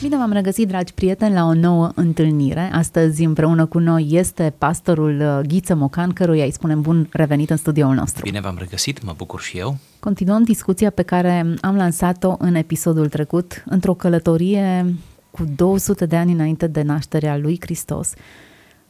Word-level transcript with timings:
Bine 0.00 0.16
v-am 0.16 0.32
regăsit, 0.32 0.68
dragi 0.68 0.94
prieteni, 0.94 1.34
la 1.34 1.44
o 1.44 1.54
nouă 1.54 1.92
întâlnire. 1.94 2.70
Astăzi 2.72 3.24
împreună 3.24 3.66
cu 3.66 3.78
noi 3.78 4.08
este 4.10 4.54
pastorul 4.58 5.20
uh, 5.20 5.46
Ghiță 5.46 5.74
Mocan, 5.74 6.12
căruia 6.12 6.44
îi 6.44 6.52
spunem 6.52 6.80
bun 6.80 7.08
revenit 7.12 7.50
în 7.50 7.56
studioul 7.56 7.94
nostru. 7.94 8.22
Bine 8.22 8.40
v-am 8.40 8.56
regăsit, 8.58 9.04
mă 9.04 9.14
bucur 9.16 9.40
și 9.40 9.58
eu. 9.58 9.76
Continuăm 9.98 10.42
discuția 10.42 10.90
pe 10.90 11.02
care 11.02 11.54
am 11.60 11.76
lansat-o 11.76 12.34
în 12.38 12.54
episodul 12.54 13.08
trecut, 13.08 13.62
într-o 13.66 13.94
călătorie 13.94 14.94
cu 15.30 15.44
200 15.56 16.06
de 16.06 16.16
ani 16.16 16.32
înainte 16.32 16.66
de 16.66 16.82
nașterea 16.82 17.36
lui 17.36 17.56
Hristos. 17.60 18.12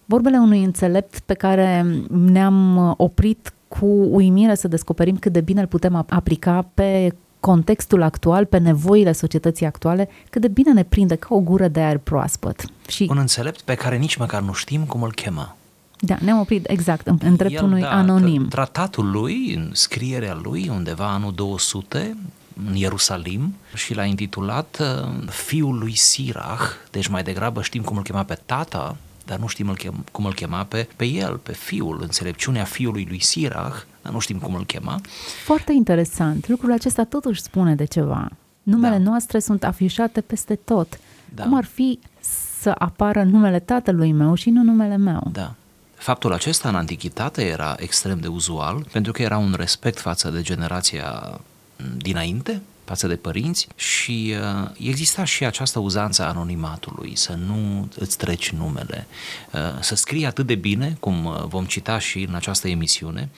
Vorbele 0.05 0.39
unui 0.39 0.65
înțelept 0.65 1.19
pe 1.19 1.35
care 1.35 1.87
ne-am 2.09 2.95
oprit 2.97 3.53
cu 3.69 3.87
uimire 4.11 4.55
să 4.55 4.69
descoperim 4.69 5.17
cât 5.17 5.33
de 5.33 5.41
bine 5.41 5.61
îl 5.61 5.67
putem 5.67 6.07
aplica 6.09 6.71
pe 6.75 7.15
contextul 7.41 8.03
actual, 8.03 8.45
pe 8.45 8.59
nevoile 8.59 9.13
societății 9.13 9.67
actuale, 9.67 10.09
cât 10.31 10.41
de 10.41 10.49
bine 10.49 10.73
ne 10.73 10.83
prinde 10.83 11.15
ca 11.15 11.29
o 11.31 11.41
gură 11.41 11.69
de 11.69 11.81
aer 11.81 11.99
proaspăt. 11.99 12.65
Și 12.89 13.07
Un 13.11 13.19
înțelept 13.19 13.61
pe 13.61 13.75
care 13.75 13.97
nici 13.97 14.17
măcar 14.17 14.43
nu 14.43 14.53
știm 14.53 14.85
cum 14.85 15.03
îl 15.03 15.13
chema. 15.13 15.57
Da, 15.99 16.17
ne-am 16.21 16.39
oprit 16.39 16.71
exact 16.71 17.07
în, 17.07 17.19
în 17.23 17.37
dreptul 17.37 17.67
unui 17.67 17.81
da, 17.81 17.91
anonim. 17.91 18.49
Tratatul 18.49 19.11
lui, 19.11 19.55
în 19.55 19.71
scrierea 19.73 20.39
lui, 20.43 20.69
undeva 20.69 21.13
anul 21.13 21.33
200, 21.35 22.17
în 22.69 22.75
Ierusalim 22.75 23.55
și 23.75 23.95
l-a 23.95 24.05
intitulat 24.05 24.79
uh, 24.81 25.29
Fiul 25.29 25.79
lui 25.79 25.95
Sirach, 25.95 26.63
deci 26.91 27.07
mai 27.07 27.23
degrabă 27.23 27.63
știm 27.63 27.83
cum 27.83 27.97
îl 27.97 28.03
chema 28.03 28.23
pe 28.23 28.39
tata, 28.47 28.97
dar 29.27 29.39
nu 29.39 29.47
știm 29.47 29.77
cum 30.13 30.25
îl 30.25 30.35
chema 30.35 30.65
pe, 30.65 30.89
pe 30.97 31.05
el, 31.05 31.37
pe 31.37 31.53
fiul, 31.53 31.99
înțelepciunea 32.03 32.65
fiului 32.65 33.07
lui 33.09 33.23
Sirach, 33.23 33.77
dar 34.03 34.13
nu 34.13 34.19
știm 34.19 34.39
cum 34.39 34.55
îl 34.55 34.65
chema. 34.65 35.01
Foarte 35.45 35.73
interesant. 35.73 36.49
Lucrul 36.49 36.73
acesta 36.73 37.05
totuși 37.05 37.43
spune 37.43 37.75
de 37.75 37.85
ceva. 37.85 38.29
Numele 38.63 38.97
da. 38.97 39.03
noastre 39.03 39.39
sunt 39.39 39.65
afișate 39.65 40.21
peste 40.21 40.55
tot. 40.55 40.99
Da. 41.35 41.43
Cum 41.43 41.55
ar 41.55 41.65
fi 41.65 41.99
să 42.61 42.75
apară 42.79 43.23
numele 43.23 43.59
tatălui 43.59 44.13
meu 44.13 44.35
și 44.35 44.51
nu 44.51 44.63
numele 44.63 44.97
meu? 44.97 45.29
Da. 45.33 45.55
Faptul 45.95 46.33
acesta 46.33 46.69
în 46.69 46.75
antichitate 46.75 47.45
era 47.45 47.75
extrem 47.79 48.19
de 48.19 48.27
uzual 48.27 48.87
pentru 48.93 49.13
că 49.13 49.23
era 49.23 49.39
un 49.39 49.55
respect 49.57 49.99
față 49.99 50.31
de 50.31 50.43
generația 50.43 51.41
dinainte, 51.97 52.61
față 52.91 53.07
de 53.07 53.17
părinți 53.17 53.67
și 53.75 54.35
uh, 54.63 54.71
exista 54.79 55.25
și 55.25 55.45
această 55.45 55.79
uzanță 55.79 56.23
a 56.23 56.29
anonimatului, 56.29 57.17
să 57.17 57.33
nu 57.47 57.89
îți 57.99 58.17
treci 58.17 58.51
numele, 58.51 59.07
uh, 59.53 59.61
să 59.81 59.95
scrii 59.95 60.27
atât 60.27 60.47
de 60.47 60.55
bine, 60.55 60.97
cum 61.01 61.25
uh, 61.25 61.45
vom 61.45 61.65
cita 61.65 61.99
și 61.99 62.23
în 62.29 62.35
această 62.35 62.69
emisiune, 62.69 63.29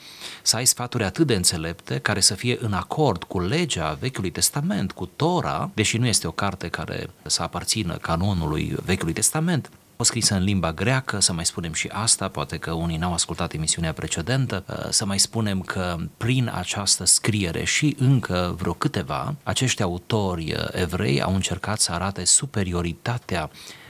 să 0.41 0.55
ai 0.55 0.65
sfaturi 0.65 1.03
atât 1.03 1.27
de 1.27 1.35
înțelepte 1.35 1.99
care 1.99 2.19
să 2.19 2.33
fie 2.33 2.57
în 2.61 2.73
acord 2.73 3.23
cu 3.23 3.39
legea 3.39 3.97
Vechiului 3.99 4.31
Testament, 4.31 4.91
cu 4.91 5.05
Tora, 5.05 5.69
deși 5.73 5.97
nu 5.97 6.07
este 6.07 6.27
o 6.27 6.31
carte 6.31 6.67
care 6.67 7.09
să 7.25 7.41
aparțină 7.41 7.97
canonului 7.97 8.75
Vechiului 8.85 9.13
Testament, 9.13 9.69
fost 9.95 10.09
scrisă 10.09 10.35
în 10.35 10.43
limba 10.43 10.73
greacă, 10.73 11.19
să 11.19 11.33
mai 11.33 11.45
spunem 11.45 11.73
și 11.73 11.87
asta, 11.87 12.27
poate 12.27 12.57
că 12.57 12.71
unii 12.71 12.97
n-au 12.97 13.13
ascultat 13.13 13.53
emisiunea 13.53 13.93
precedentă, 13.93 14.63
uh, 14.67 14.89
să 14.89 15.05
mai 15.05 15.19
spunem 15.19 15.61
că 15.61 15.95
prin 16.17 16.51
această 16.53 17.05
scriere 17.05 17.63
și 17.63 17.95
încă 17.99 18.55
vreo 18.57 18.73
câteva, 18.73 19.35
acești 19.43 19.81
autori 19.81 20.53
uh, 20.53 20.67
evrei 20.71 21.21
au 21.21 21.33
încercat 21.33 21.79
să 21.79 21.91
arate 21.91 22.23
superioritatea 22.23 23.49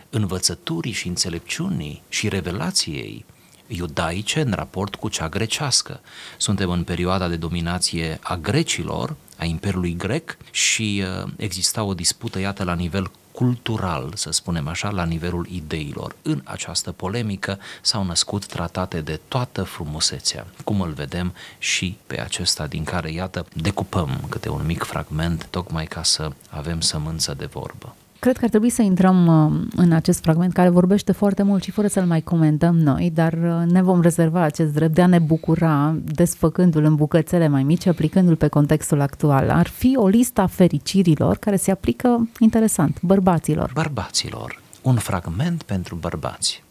învățăturii 0.09 0.91
și 0.91 1.07
înțelepciunii 1.07 2.01
și 2.09 2.27
revelației 2.27 3.25
iudaice 3.67 4.41
în 4.41 4.51
raport 4.51 4.95
cu 4.95 5.09
cea 5.09 5.29
grecească. 5.29 6.01
Suntem 6.37 6.69
în 6.69 6.83
perioada 6.83 7.27
de 7.27 7.35
dominație 7.35 8.19
a 8.21 8.35
grecilor, 8.35 9.15
a 9.37 9.45
Imperiului 9.45 9.95
Grec 9.95 10.37
și 10.51 11.03
uh, 11.23 11.31
exista 11.37 11.83
o 11.83 11.93
dispută, 11.93 12.39
iată, 12.39 12.63
la 12.63 12.73
nivel 12.73 13.11
cultural, 13.34 14.12
să 14.16 14.31
spunem 14.31 14.67
așa, 14.67 14.89
la 14.89 15.06
nivelul 15.06 15.48
ideilor. 15.52 16.16
În 16.22 16.42
această 16.44 16.92
polemică 16.92 17.59
s-au 17.81 18.03
născut 18.03 18.45
tratate 18.45 19.02
de 19.02 19.20
toată 19.28 19.64
frumusețea, 19.64 20.45
cum 20.64 20.81
îl 20.81 20.92
vedem 20.92 21.34
și 21.58 21.98
pe 22.08 22.22
acesta 22.22 22.67
din 22.67 22.83
care, 22.83 23.11
iată, 23.11 23.45
decupăm 23.54 24.26
câte 24.30 24.49
un 24.49 24.66
mic 24.66 24.83
fragment, 24.83 25.48
tocmai 25.49 25.86
ca 25.86 26.04
să 26.04 26.32
avem 26.49 26.80
sămânță 26.80 27.33
de 27.33 27.45
vorbă. 27.45 27.95
Cred 28.23 28.38
că 28.38 28.44
ar 28.44 28.50
trebui 28.50 28.70
să 28.70 28.82
intrăm 28.82 29.28
uh, 29.28 29.67
în 29.76 29.92
acest 29.92 30.22
fragment 30.22 30.54
care 30.54 30.70
vorbește 30.70 31.11
foarte 31.11 31.44
mult 31.44 31.64
și 31.64 31.72
fără 31.72 31.88
să-l 31.88 32.06
mai 32.06 32.22
comentăm 32.22 32.78
noi, 32.78 33.11
dar 33.14 33.34
uh, 33.34 33.72
ne 33.72 33.82
vom 33.82 34.02
rezerva 34.02 34.42
acest 34.42 34.73
drept 34.73 34.94
de 34.94 35.02
a 35.02 35.08
ne 35.08 35.20
bucura 35.20 35.95
desfăcându-l 36.04 36.84
în 36.84 36.95
bucățele 36.95 37.48
mai 37.48 37.64
mici, 37.64 37.86
aplicându-l 37.86 38.36
pe 38.36 38.48
contextul 38.48 39.02
actual. 39.02 39.50
Ar 39.50 39.67
fi 39.67 39.94
o 39.98 40.08
listă 40.08 40.42
a 40.42 40.48
fericirilor 40.48 41.38
care 41.38 41.56
se 41.56 41.72
aplică, 41.72 42.30
interesant, 42.39 43.02
bărbaților. 43.02 43.72
Bărbaților. 43.73 44.61
Un 44.82 44.95
fragment 44.95 45.64
pentru 45.64 45.95
bărbați. 45.95 46.64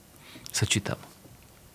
Să 0.50 0.64
cităm. 0.64 0.98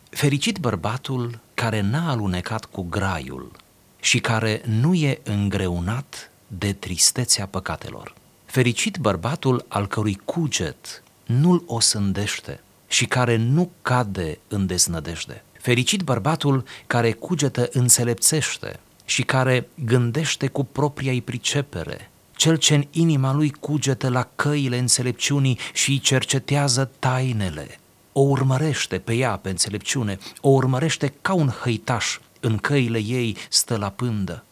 Fericit 0.09 0.57
bărbatul 0.57 1.39
care 1.53 1.81
n-a 1.81 2.09
alunecat 2.09 2.65
cu 2.65 2.85
graiul 2.89 3.51
și 3.99 4.19
care 4.19 4.61
nu 4.79 4.93
e 4.93 5.19
îngreunat 5.23 6.31
de 6.47 6.73
tristețea 6.73 7.45
păcatelor 7.45 8.13
Fericit 8.57 8.97
bărbatul 8.97 9.65
al 9.67 9.87
cărui 9.87 10.19
cuget 10.25 11.03
nu-l 11.25 11.63
osândește 11.65 12.59
și 12.87 13.05
care 13.05 13.35
nu 13.35 13.71
cade 13.81 14.37
în 14.47 14.65
deznădejde. 14.65 15.43
Fericit 15.59 16.01
bărbatul 16.01 16.63
care 16.87 17.11
cugetă 17.11 17.69
înțelepțește 17.71 18.79
și 19.05 19.23
care 19.23 19.67
gândește 19.85 20.47
cu 20.47 20.63
propria 20.63 21.21
pricepere, 21.25 22.09
cel 22.35 22.55
ce 22.55 22.75
în 22.75 22.85
inima 22.91 23.33
lui 23.33 23.49
cugetă 23.49 24.09
la 24.09 24.29
căile 24.35 24.77
înțelepciunii 24.77 25.59
și 25.73 25.89
îi 25.89 25.99
cercetează 25.99 26.91
tainele. 26.99 27.79
O 28.11 28.21
urmărește 28.21 28.97
pe 28.97 29.13
ea, 29.13 29.35
pe 29.35 29.49
înțelepciune, 29.49 30.17
o 30.41 30.49
urmărește 30.49 31.13
ca 31.21 31.33
un 31.33 31.49
hăitaș, 31.49 32.19
în 32.39 32.57
căile 32.57 32.97
ei 32.97 33.37
stă 33.49 33.77
la 33.77 33.89
pândă 33.89 34.43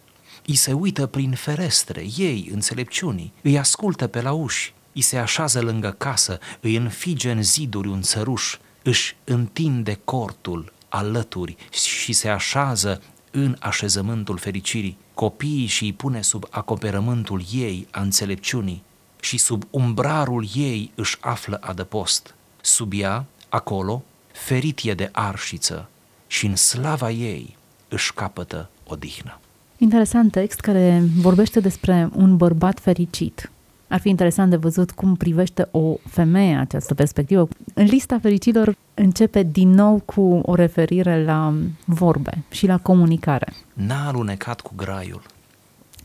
îi 0.45 0.56
se 0.56 0.73
uită 0.73 1.06
prin 1.06 1.31
ferestre, 1.31 2.06
ei, 2.17 2.50
înțelepciunii, 2.51 3.33
îi 3.41 3.57
ascultă 3.57 4.07
pe 4.07 4.22
la 4.22 4.31
uși, 4.31 4.73
îi 4.94 5.01
se 5.01 5.17
așează 5.17 5.61
lângă 5.61 5.95
casă, 5.97 6.39
îi 6.59 6.75
înfige 6.75 7.31
în 7.31 7.44
ziduri 7.44 7.88
un 7.88 8.01
țăruș, 8.01 8.57
își 8.83 9.16
întinde 9.23 10.00
cortul 10.03 10.73
alături 10.89 11.56
și 11.72 12.13
se 12.13 12.29
așează 12.29 13.01
în 13.31 13.56
așezământul 13.59 14.38
fericirii. 14.38 14.97
Copiii 15.13 15.66
și 15.66 15.83
îi 15.83 15.94
pune 15.94 16.22
sub 16.22 16.45
acoperământul 16.50 17.44
ei 17.53 17.88
a 17.91 18.01
înțelepciunii 18.01 18.83
și 19.19 19.38
sub 19.38 19.63
umbrarul 19.69 20.47
ei 20.53 20.91
își 20.95 21.17
află 21.22 21.57
adăpost. 21.62 22.35
Sub 22.62 22.91
ea, 22.94 23.25
acolo, 23.50 24.03
ferit 24.31 24.79
e 24.83 24.94
de 24.94 25.09
arșiță 25.12 25.89
și 26.27 26.45
în 26.45 26.56
slava 26.56 27.12
ei 27.12 27.57
își 27.88 28.13
capătă 28.13 28.69
odihnă. 28.83 29.39
Interesant 29.78 30.31
text 30.31 30.59
care 30.59 31.03
vorbește 31.22 31.59
despre 31.59 32.09
un 32.16 32.38
bărbat 32.38 32.80
fericit. 32.80 33.50
Ar 33.88 34.00
fi 34.00 34.09
interesant 34.09 34.50
de 34.50 34.56
văzut 34.56 34.91
cum 34.91 35.16
privește 35.16 35.68
o 35.72 35.96
femeie 36.09 36.56
această 36.56 36.94
perspectivă. 36.94 37.47
În 37.74 37.86
lista 37.86 38.19
fericilor 38.19 38.75
începe 38.94 39.44
din 39.44 39.69
nou 39.69 40.02
cu 40.06 40.22
o 40.22 40.56
referire 40.56 41.24
la 41.24 41.53
vorbe 41.86 42.44
și 42.50 42.68
la 42.68 42.78
comunicare. 42.78 43.53
N-a 43.74 44.08
alunecat 44.08 44.62
cu 44.62 44.72
graiul. 44.75 45.22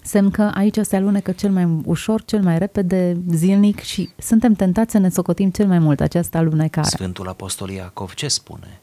Semn 0.03 0.31
că 0.31 0.51
aici 0.55 0.79
se 0.79 0.97
alunecă 0.97 1.33
cel 1.33 1.51
mai 1.51 1.69
ușor, 1.85 2.23
cel 2.25 2.43
mai 2.43 2.59
repede, 2.59 3.17
zilnic 3.31 3.81
și 3.81 4.09
suntem 4.19 4.53
tentați 4.53 4.91
să 4.91 4.99
ne 4.99 5.09
socotim 5.09 5.51
cel 5.51 5.67
mai 5.67 5.79
mult 5.79 6.01
această 6.01 6.37
alunecare. 6.37 6.89
Sfântul 6.89 7.29
Apostol 7.29 7.71
Iacov 7.71 8.15
ce 8.15 8.29
spune? 8.29 8.81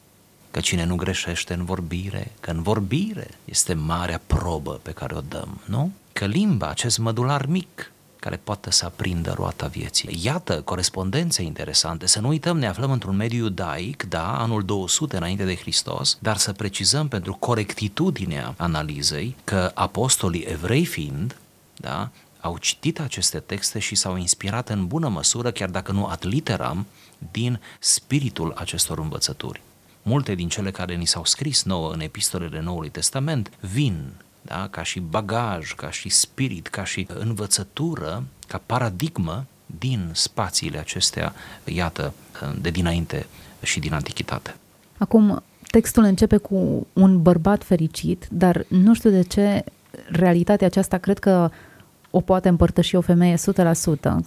Că 0.57 0.63
cine 0.63 0.83
nu 0.83 0.95
greșește 0.95 1.53
în 1.53 1.65
vorbire, 1.65 2.31
că 2.39 2.51
în 2.51 2.61
vorbire 2.61 3.29
este 3.45 3.73
marea 3.73 4.21
probă 4.27 4.79
pe 4.81 4.91
care 4.91 5.15
o 5.15 5.21
dăm, 5.21 5.61
nu? 5.65 5.91
Că 6.13 6.25
limba, 6.25 6.69
acest 6.69 6.97
mădular 6.97 7.45
mic, 7.45 7.91
care 8.19 8.39
poate 8.43 8.71
să 8.71 8.85
aprindă 8.85 9.33
roata 9.33 9.67
vieții. 9.67 10.19
Iată 10.23 10.61
corespondențe 10.61 11.41
interesante. 11.41 12.07
Să 12.07 12.19
nu 12.19 12.27
uităm, 12.27 12.57
ne 12.57 12.67
aflăm 12.67 12.91
într-un 12.91 13.15
mediu 13.15 13.43
iudaic, 13.43 14.03
da, 14.03 14.39
anul 14.39 14.63
200 14.63 15.17
înainte 15.17 15.43
de 15.43 15.55
Hristos, 15.55 16.17
dar 16.21 16.37
să 16.37 16.53
precizăm 16.53 17.07
pentru 17.07 17.33
corectitudinea 17.33 18.53
analizei 18.57 19.35
că 19.43 19.71
apostolii 19.73 20.41
evrei 20.41 20.85
fiind, 20.85 21.35
da, 21.75 22.09
au 22.41 22.57
citit 22.57 22.99
aceste 22.99 23.39
texte 23.39 23.79
și 23.79 23.95
s-au 23.95 24.15
inspirat 24.15 24.69
în 24.69 24.87
bună 24.87 25.07
măsură, 25.07 25.51
chiar 25.51 25.69
dacă 25.69 25.91
nu 25.91 26.05
ad 26.05 26.25
literam, 26.25 26.85
din 27.31 27.59
spiritul 27.79 28.53
acestor 28.55 28.99
învățături 28.99 29.61
multe 30.07 30.35
din 30.35 30.47
cele 30.47 30.71
care 30.71 30.95
ni 30.95 31.05
s-au 31.05 31.25
scris 31.25 31.63
nouă 31.63 31.93
în 31.93 31.99
epistolele 31.99 32.61
Noului 32.61 32.89
Testament 32.89 33.51
vin 33.59 34.11
da, 34.41 34.67
ca 34.71 34.83
și 34.83 34.99
bagaj, 34.99 35.73
ca 35.73 35.91
și 35.91 36.09
spirit, 36.09 36.67
ca 36.67 36.83
și 36.83 37.07
învățătură, 37.13 38.23
ca 38.47 38.61
paradigmă 38.65 39.45
din 39.79 40.09
spațiile 40.13 40.77
acestea, 40.77 41.33
iată, 41.63 42.13
de 42.61 42.69
dinainte 42.69 43.25
și 43.61 43.79
din 43.79 43.93
antichitate. 43.93 44.55
Acum, 44.97 45.43
textul 45.71 46.03
începe 46.03 46.37
cu 46.37 46.87
un 46.93 47.21
bărbat 47.21 47.63
fericit, 47.63 48.27
dar 48.31 48.65
nu 48.67 48.93
știu 48.93 49.09
de 49.09 49.21
ce 49.21 49.63
realitatea 50.09 50.67
aceasta 50.67 50.97
cred 50.97 51.19
că 51.19 51.51
o 52.11 52.19
poate 52.19 52.49
împărtăși 52.49 52.95
o 52.95 53.01
femeie 53.01 53.35
100%, 53.35 53.39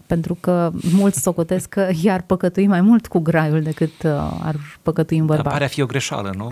pentru 0.06 0.36
că 0.40 0.70
mulți 0.92 1.20
socotesc 1.20 1.68
că 1.68 1.88
i-ar 2.02 2.22
păcătui 2.22 2.66
mai 2.66 2.80
mult 2.80 3.06
cu 3.06 3.18
graiul 3.18 3.62
decât 3.62 4.02
uh, 4.02 4.10
ar 4.42 4.56
păcătui 4.82 5.20
un 5.20 5.26
bărbat. 5.26 5.52
Pare 5.52 5.64
a 5.64 5.68
fi 5.68 5.82
o 5.82 5.86
greșeală, 5.86 6.32
nu? 6.36 6.48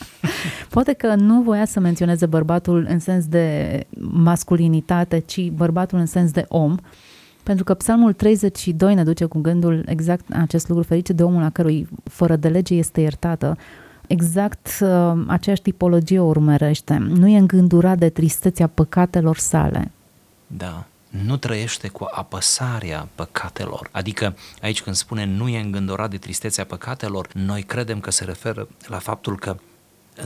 poate 0.74 0.92
că 0.92 1.14
nu 1.14 1.42
voia 1.42 1.64
să 1.64 1.80
menționeze 1.80 2.26
bărbatul 2.26 2.86
în 2.88 2.98
sens 2.98 3.26
de 3.26 3.86
masculinitate, 3.98 5.18
ci 5.18 5.50
bărbatul 5.50 5.98
în 5.98 6.06
sens 6.06 6.30
de 6.30 6.44
om, 6.48 6.76
pentru 7.42 7.64
că 7.64 7.74
Psalmul 7.74 8.12
32 8.12 8.94
ne 8.94 9.04
duce 9.04 9.24
cu 9.24 9.38
gândul 9.38 9.84
exact 9.86 10.24
acest 10.32 10.68
lucru 10.68 10.84
ferice 10.84 11.12
de 11.12 11.22
omul 11.22 11.42
a 11.42 11.50
cărui 11.50 11.88
fără 12.04 12.36
de 12.36 12.48
lege 12.48 12.74
este 12.74 13.00
iertată. 13.00 13.56
Exact 14.06 14.68
uh, 14.80 15.12
aceeași 15.26 15.62
tipologie 15.62 16.18
o 16.20 16.24
urmărește. 16.24 16.96
Nu 17.08 17.26
e 17.26 17.38
îngândurat 17.38 17.98
de 17.98 18.08
tristețea 18.08 18.66
păcatelor 18.66 19.36
sale. 19.36 19.90
Da 20.56 20.86
nu 21.12 21.36
trăiește 21.36 21.88
cu 21.88 22.08
apăsarea 22.10 23.08
păcatelor. 23.14 23.88
Adică 23.90 24.36
aici 24.62 24.82
când 24.82 24.96
spune 24.96 25.24
nu 25.24 25.48
e 25.48 25.60
îngândurat 25.60 26.10
de 26.10 26.16
tristețea 26.16 26.64
păcatelor, 26.64 27.28
noi 27.34 27.62
credem 27.62 28.00
că 28.00 28.10
se 28.10 28.24
referă 28.24 28.68
la 28.86 28.98
faptul 28.98 29.38
că 29.38 29.56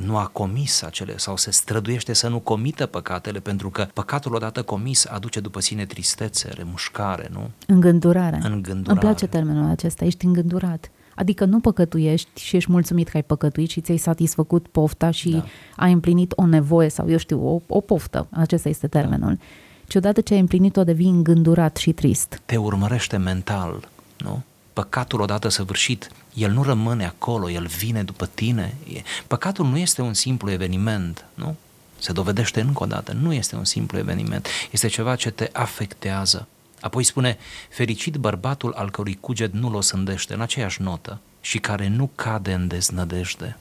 nu 0.01 0.17
a 0.17 0.27
comis 0.27 0.83
acele 0.83 1.19
sau 1.19 1.37
se 1.37 1.51
străduiește 1.51 2.13
să 2.13 2.29
nu 2.29 2.39
comită 2.39 2.87
păcatele 2.87 3.39
pentru 3.41 3.71
că 3.71 3.89
păcatul 3.93 4.35
odată 4.35 4.63
comis 4.63 5.07
aduce 5.07 5.41
după 5.41 5.61
sine 5.61 5.85
tristețe, 5.85 6.49
remușcare, 6.55 7.29
nu? 7.33 7.51
Îngândurare. 7.67 8.37
Îngândurare. 8.43 8.91
Îmi 8.91 8.99
place 8.99 9.27
termenul 9.27 9.71
acesta, 9.71 10.05
ești 10.05 10.25
îngândurat. 10.25 10.91
Adică 11.15 11.45
nu 11.45 11.61
păcătuiești 11.61 12.41
și 12.41 12.57
ești 12.57 12.71
mulțumit 12.71 13.09
că 13.09 13.17
ai 13.17 13.23
păcătuit 13.23 13.71
și 13.71 13.81
ți-ai 13.81 13.97
satisfăcut 13.97 14.69
pofta 14.69 15.11
și 15.11 15.31
da. 15.31 15.45
ai 15.77 15.93
împlinit 15.93 16.33
o 16.37 16.47
nevoie 16.47 16.89
sau 16.89 17.11
eu 17.11 17.17
știu, 17.17 17.49
o, 17.49 17.61
o 17.67 17.81
poftă. 17.81 18.27
Acesta 18.31 18.69
este 18.69 18.87
termenul. 18.87 19.35
Da. 19.35 19.45
Și 19.89 19.97
odată 19.97 20.21
ce 20.21 20.35
ai 20.35 20.41
împlinit-o 20.41 20.85
devii 20.85 21.09
îngândurat 21.09 21.77
și 21.77 21.93
trist. 21.93 22.41
Te 22.45 22.57
urmărește 22.57 23.17
mental, 23.17 23.89
nu? 24.17 24.43
Păcatul 24.73 25.21
odată 25.21 25.49
săvârșit, 25.49 26.11
el 26.35 26.53
nu 26.53 26.63
rămâne 26.63 27.07
acolo, 27.07 27.51
el 27.51 27.67
vine 27.67 28.03
după 28.03 28.27
tine. 28.27 28.75
Păcatul 29.27 29.67
nu 29.67 29.79
este 29.79 30.03
un 30.03 30.15
simplu 30.15 30.51
eveniment, 30.51 31.25
nu? 31.35 31.57
Se 31.99 32.13
dovedește 32.13 32.61
încă 32.61 32.83
o 32.83 32.87
dată, 32.87 33.13
nu 33.13 33.33
este 33.33 33.57
un 33.57 33.65
simplu 33.65 33.99
eveniment, 33.99 34.47
este 34.71 34.87
ceva 34.87 35.15
ce 35.15 35.31
te 35.31 35.49
afectează. 35.53 36.47
Apoi 36.81 37.05
spune, 37.05 37.39
fericit 37.71 38.17
bărbatul 38.17 38.73
al 38.73 38.91
cărui 38.91 39.19
cuget 39.21 39.53
nu-l 39.53 39.75
osândește 39.75 40.35
în 40.35 40.41
aceeași 40.41 40.83
notă 40.83 41.19
și 41.41 41.59
care 41.59 41.89
nu 41.89 42.11
cade 42.15 42.53
în 42.53 42.67
deznădejde. 42.67 43.57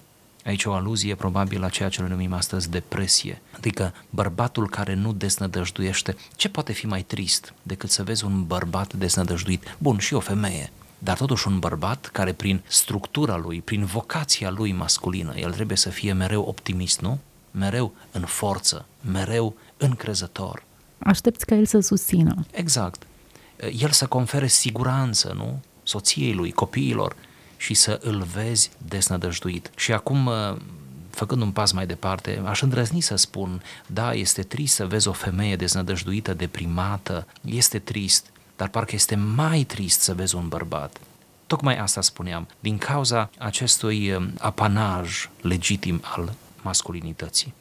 Aici 0.46 0.66
o 0.66 0.74
aluzie 0.74 1.16
probabil 1.16 1.60
la 1.60 1.70
ceea 1.70 1.90
ce 1.90 2.02
noi 2.02 2.10
numim 2.10 2.34
astăzi 2.34 2.70
depresie. 2.70 3.42
Adică 3.56 3.94
bărbatul 4.10 4.70
care 4.70 4.94
nu 4.94 5.14
desnădăjduiește, 5.14 6.16
ce 6.36 6.50
poate 6.50 6.74
fi 6.74 6.86
mai 6.86 7.02
trist 7.02 7.54
decât 7.64 7.90
să 7.90 8.04
vezi 8.04 8.26
un 8.26 8.46
bărbat 8.46 8.94
desnădăjduit? 8.94 9.76
Bun, 9.78 9.98
și 9.98 10.14
o 10.14 10.20
femeie, 10.20 10.72
dar 11.00 11.18
totuși 11.18 11.48
un 11.48 11.60
bărbat 11.60 12.06
care 12.06 12.34
prin 12.34 12.62
structura 12.68 13.38
lui, 13.38 13.62
prin 13.62 13.86
vocația 13.86 14.50
lui 14.50 14.72
masculină, 14.72 15.34
el 15.38 15.54
trebuie 15.54 15.78
să 15.78 15.90
fie 15.90 16.14
mereu 16.14 16.42
optimist, 16.42 17.02
nu? 17.02 17.20
Mereu 17.52 17.94
în 18.12 18.26
forță, 18.26 18.86
mereu 19.02 19.56
încrezător. 19.78 20.64
Aștepți 21.00 21.46
ca 21.46 21.56
el 21.56 21.66
să 21.66 21.80
susțină. 21.80 22.46
Exact. 22.52 23.04
El 23.78 23.92
să 23.92 24.06
confere 24.06 24.48
siguranță, 24.48 25.34
nu? 25.36 25.62
Soției 25.84 26.34
lui, 26.34 26.52
copiilor 26.52 27.16
și 27.66 27.74
să 27.74 28.00
îl 28.02 28.22
vezi 28.34 28.72
desnădăjduit. 28.88 29.72
Și 29.76 29.92
acum 29.92 30.30
făcând 31.10 31.42
un 31.42 31.52
pas 31.52 31.72
mai 31.72 31.86
departe, 31.86 32.42
aș 32.46 32.62
îndrăzni 32.62 33.02
să 33.02 33.16
spun, 33.16 33.62
da, 33.88 34.14
este 34.14 34.42
trist 34.42 34.76
să 34.76 34.86
vezi 34.86 35.08
o 35.08 35.12
femeie 35.12 35.56
deznădăjduită, 35.56 36.34
deprimată, 36.34 37.28
este 37.42 37.80
trist, 37.80 38.26
dar 38.56 38.68
parcă 38.68 38.96
este 38.96 39.16
mai 39.16 39.64
trist 39.64 40.00
să 40.00 40.14
vezi 40.14 40.36
un 40.36 40.48
bărbat. 40.48 40.98
Tocmai 41.48 41.78
asta 41.78 42.02
spuneam, 42.02 42.48
din 42.60 42.78
cauza 42.78 43.30
acestui 43.38 44.12
um, 44.12 44.30
apanaj 44.40 45.30
legitim 45.42 46.02
al 46.04 46.34
masculinității. 46.62 47.54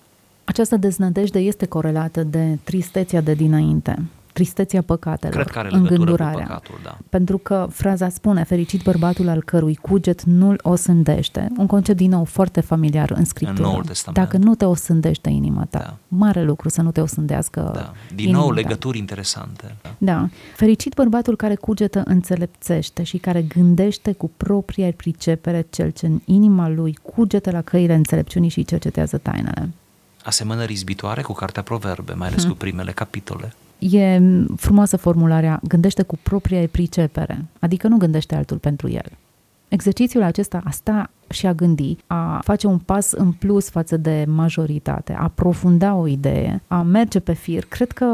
Această 0.44 0.76
deznădejde 0.76 1.38
este 1.38 1.66
corelată 1.66 2.22
de 2.22 2.58
tristețea 2.64 3.20
de 3.20 3.34
dinainte 3.34 4.02
tristețea 4.34 4.82
păcatelor, 4.82 5.34
Cred 5.34 5.50
că 5.50 5.58
are 5.58 5.69
îngândurarea. 5.72 6.32
Cu 6.32 6.40
păcatul, 6.40 6.81
da. 6.82 6.98
Pentru 7.08 7.38
că 7.38 7.66
fraza 7.70 8.08
spune, 8.08 8.44
fericit 8.44 8.82
bărbatul 8.82 9.28
al 9.28 9.42
cărui 9.42 9.75
cuget 9.75 10.22
nu-l 10.22 10.60
osândește, 10.62 11.48
un 11.56 11.66
concept 11.66 11.98
din 11.98 12.10
nou 12.10 12.25
foarte 12.25 12.60
familiar 12.60 13.10
în 13.10 13.25
Scriptură. 13.25 13.69
În 13.69 14.12
Dacă 14.12 14.36
nu 14.36 14.54
te 14.54 14.64
osândește 14.64 15.31
inima 15.31 15.66
ta, 15.70 15.78
da. 15.78 15.96
mare 16.08 16.42
lucru 16.42 16.69
să 16.69 16.82
nu 16.82 16.90
te 16.90 17.00
osândească 17.00 17.70
da. 17.75 17.92
Din 18.14 18.31
nou 18.31 18.50
legături 18.50 18.98
interesante. 18.98 19.76
Da. 19.82 19.90
da. 19.98 20.28
Fericit 20.56 20.94
bărbatul 20.94 21.37
care 21.37 21.54
cugetă 21.54 22.02
înțelepțește 22.04 23.02
și 23.02 23.19
care 23.19 23.42
gândește 23.42 24.12
cu 24.12 24.30
propria 24.37 24.92
pricepere 24.96 25.66
cel 25.70 25.90
ce 25.90 26.06
în 26.06 26.20
inima 26.25 26.69
lui 26.69 26.98
cugete 27.02 27.50
la 27.50 27.62
căile 27.62 27.94
înțelepciunii 27.94 28.48
și 28.48 28.64
cercetează 28.64 29.19
tainele 29.19 29.69
asemănări 30.25 30.72
izbitoare 30.72 31.22
cu 31.22 31.32
Cartea 31.32 31.62
Proverbe, 31.62 32.12
mai 32.12 32.28
ales 32.28 32.40
hmm. 32.40 32.50
cu 32.50 32.56
primele 32.56 32.92
capitole. 32.92 33.54
E 33.92 34.20
frumoasă 34.56 34.96
formularea, 34.96 35.60
gândește 35.69 36.02
cu 36.02 36.19
propria 36.22 36.69
pricepere, 36.70 37.44
adică 37.60 37.88
nu 37.88 37.96
gândește 37.96 38.34
altul 38.34 38.58
pentru 38.58 38.88
el. 38.88 39.12
Exercițiul 39.69 40.22
acesta 40.22 40.60
a 40.64 40.70
sta 40.70 41.10
și 41.31 41.46
a 41.46 41.52
gândi, 41.52 41.96
a 42.06 42.40
face 42.44 42.66
un 42.66 42.78
pas 42.78 43.12
în 43.12 43.32
plus 43.32 43.70
față 43.70 43.96
de 43.96 44.25
majoritate, 44.28 45.12
a 45.12 45.22
aprofunda 45.22 45.94
o 45.94 46.06
idee, 46.06 46.62
a 46.66 46.82
merge 46.82 47.20
pe 47.20 47.32
fir, 47.32 47.64
cred 47.64 47.92
că... 47.92 48.04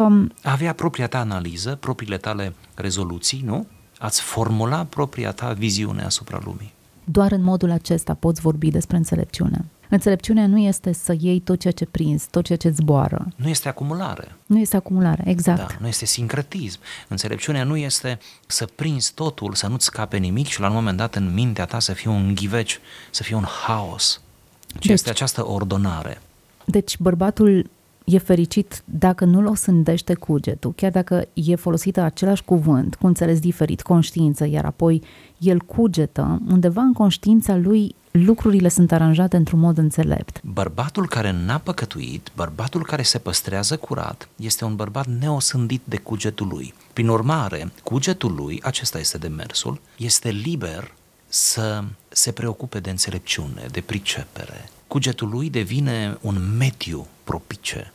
A 0.43 0.53
avea 0.53 0.73
propria 0.73 1.07
ta 1.07 1.19
analiză, 1.19 1.77
propriile 1.81 2.17
tale 2.17 2.53
rezoluții, 2.75 3.43
nu? 3.45 3.67
Ați 3.99 4.23
formula 4.23 4.85
propria 4.85 5.31
ta 5.31 5.53
viziune 5.53 6.03
asupra 6.03 6.41
lumii. 6.45 6.73
Doar 7.05 7.33
în 7.33 7.43
modul 7.43 7.71
acesta 7.71 8.15
poți 8.15 8.41
vorbi 8.41 8.71
despre 8.71 8.97
înțelepciune. 8.97 9.65
Înțelepciunea 9.91 10.47
nu 10.47 10.59
este 10.59 10.93
să 10.93 11.17
iei 11.19 11.41
tot 11.41 11.61
ceea 11.61 11.73
ce 11.73 11.87
prinzi, 11.87 12.29
tot 12.31 12.45
ceea 12.45 12.59
ce 12.59 12.71
zboară. 12.71 13.29
Nu 13.37 13.49
este 13.49 13.69
acumulare. 13.69 14.37
Nu 14.47 14.59
este 14.59 14.77
acumulare, 14.77 15.23
exact. 15.27 15.59
Da, 15.59 15.77
nu 15.81 15.87
este 15.87 16.05
sincretism. 16.05 16.79
Înțelepciunea 17.09 17.65
nu 17.65 17.77
este 17.77 18.19
să 18.47 18.69
prinzi 18.75 19.13
totul, 19.15 19.55
să 19.55 19.67
nu-ți 19.67 19.85
scape 19.85 20.17
nimic 20.17 20.47
și 20.47 20.61
la 20.61 20.69
un 20.69 20.75
moment 20.75 20.97
dat 20.97 21.15
în 21.15 21.35
mintea 21.35 21.65
ta 21.65 21.79
să 21.79 21.93
fie 21.93 22.11
un 22.11 22.35
ghiveci, 22.35 22.81
să 23.11 23.23
fie 23.23 23.37
un 23.37 23.45
haos. 23.67 24.21
Ce 24.67 24.79
deci, 24.79 24.91
este 24.91 25.11
această 25.11 25.47
ordonare. 25.47 26.21
Deci 26.65 26.99
bărbatul 26.99 27.71
e 28.05 28.19
fericit 28.19 28.83
dacă 28.85 29.25
nu-l 29.25 29.47
osândește 29.47 30.15
cugetul, 30.15 30.73
chiar 30.77 30.91
dacă 30.91 31.29
e 31.35 31.55
folosită 31.55 32.01
același 32.01 32.45
cuvânt, 32.45 32.95
cu 32.95 33.07
înțeles 33.07 33.41
diferit, 33.41 33.83
conștiință, 33.83 34.47
iar 34.47 34.65
apoi 34.65 35.03
el 35.39 35.59
cugetă, 35.59 36.43
undeva 36.49 36.81
în 36.81 36.93
conștiința 36.93 37.57
lui 37.57 37.95
lucrurile 38.11 38.69
sunt 38.69 38.93
aranjate 38.93 39.37
într-un 39.37 39.59
mod 39.59 39.79
înțelept. 39.79 40.41
Bărbatul 40.43 41.09
care 41.09 41.31
n-a 41.31 41.59
păcătuit, 41.59 42.31
bărbatul 42.35 42.85
care 42.85 43.03
se 43.03 43.19
păstrează 43.19 43.77
curat, 43.77 44.29
este 44.37 44.65
un 44.65 44.77
bărbat 44.77 45.07
neosândit 45.07 45.81
de 45.85 45.97
cugetul 45.97 46.47
lui. 46.47 46.75
Prin 46.93 47.09
urmare, 47.09 47.73
cugetul 47.83 48.35
lui, 48.35 48.61
acesta 48.63 48.99
este 48.99 49.19
demersul, 49.19 49.81
este 49.97 50.31
liber 50.31 50.95
să 51.29 51.85
se 52.09 52.33
preocupe 52.33 52.81
de 52.81 52.91
înțelepciune, 52.91 53.67
de 53.71 53.81
pricepere. 53.81 54.69
Cugetul 54.87 55.29
lui 55.29 55.51
devine 55.51 56.19
un 56.21 56.57
mediu 56.59 57.07
propice 57.25 57.93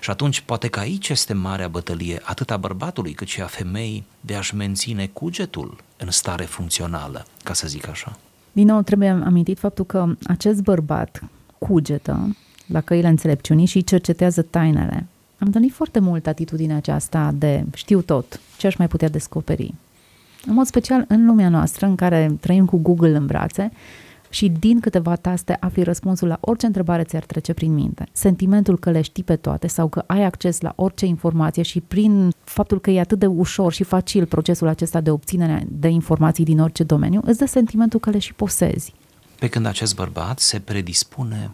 și 0.00 0.10
atunci 0.10 0.40
poate 0.40 0.68
că 0.68 0.80
aici 0.80 1.08
este 1.08 1.32
marea 1.32 1.68
bătălie 1.68 2.20
atât 2.24 2.50
a 2.50 2.56
bărbatului 2.56 3.12
cât 3.12 3.28
și 3.28 3.40
a 3.40 3.46
femeii 3.46 4.04
de 4.20 4.34
a-și 4.34 4.54
menține 4.54 5.06
cugetul 5.06 5.76
în 5.96 6.10
stare 6.10 6.44
funcțională, 6.44 7.26
ca 7.42 7.52
să 7.52 7.66
zic 7.66 7.88
așa. 7.88 8.18
Din 8.58 8.66
nou 8.66 8.82
trebuie 8.82 9.08
amintit 9.08 9.58
faptul 9.58 9.84
că 9.84 10.14
acest 10.26 10.62
bărbat 10.62 11.22
cugetă 11.58 12.36
la 12.66 12.80
căile 12.80 13.08
înțelepciunii 13.08 13.66
și 13.66 13.84
cercetează 13.84 14.42
tainele. 14.42 15.06
Am 15.38 15.46
întâlnit 15.46 15.72
foarte 15.72 15.98
mult 15.98 16.26
atitudinea 16.26 16.76
aceasta 16.76 17.34
de 17.38 17.64
știu 17.74 18.00
tot, 18.00 18.40
ce 18.56 18.66
aș 18.66 18.76
mai 18.76 18.88
putea 18.88 19.08
descoperi. 19.08 19.74
În 20.46 20.54
mod 20.54 20.66
special 20.66 21.04
în 21.08 21.26
lumea 21.26 21.48
noastră, 21.48 21.86
în 21.86 21.94
care 21.94 22.36
trăim 22.40 22.64
cu 22.64 22.76
Google 22.76 23.16
în 23.16 23.26
brațe, 23.26 23.70
și 24.30 24.48
din 24.48 24.80
câteva 24.80 25.16
taste 25.16 25.56
afli 25.60 25.82
răspunsul 25.82 26.28
la 26.28 26.38
orice 26.40 26.66
întrebare 26.66 27.04
ți-ar 27.04 27.24
trece 27.24 27.52
prin 27.52 27.74
minte. 27.74 28.06
Sentimentul 28.12 28.78
că 28.78 28.90
le 28.90 29.00
știi 29.00 29.22
pe 29.22 29.36
toate 29.36 29.66
sau 29.66 29.88
că 29.88 30.04
ai 30.06 30.24
acces 30.24 30.60
la 30.60 30.72
orice 30.76 31.06
informație 31.06 31.62
și 31.62 31.80
prin 31.80 32.32
faptul 32.44 32.80
că 32.80 32.90
e 32.90 33.00
atât 33.00 33.18
de 33.18 33.26
ușor 33.26 33.72
și 33.72 33.82
facil 33.82 34.26
procesul 34.26 34.66
acesta 34.66 35.00
de 35.00 35.10
obținere 35.10 35.66
de 35.68 35.88
informații 35.88 36.44
din 36.44 36.60
orice 36.60 36.82
domeniu, 36.82 37.20
îți 37.24 37.38
dă 37.38 37.46
sentimentul 37.46 38.00
că 38.00 38.10
le 38.10 38.18
și 38.18 38.34
posezi. 38.34 38.94
Pe 39.38 39.48
când 39.48 39.66
acest 39.66 39.94
bărbat 39.94 40.38
se 40.38 40.58
predispune 40.58 41.50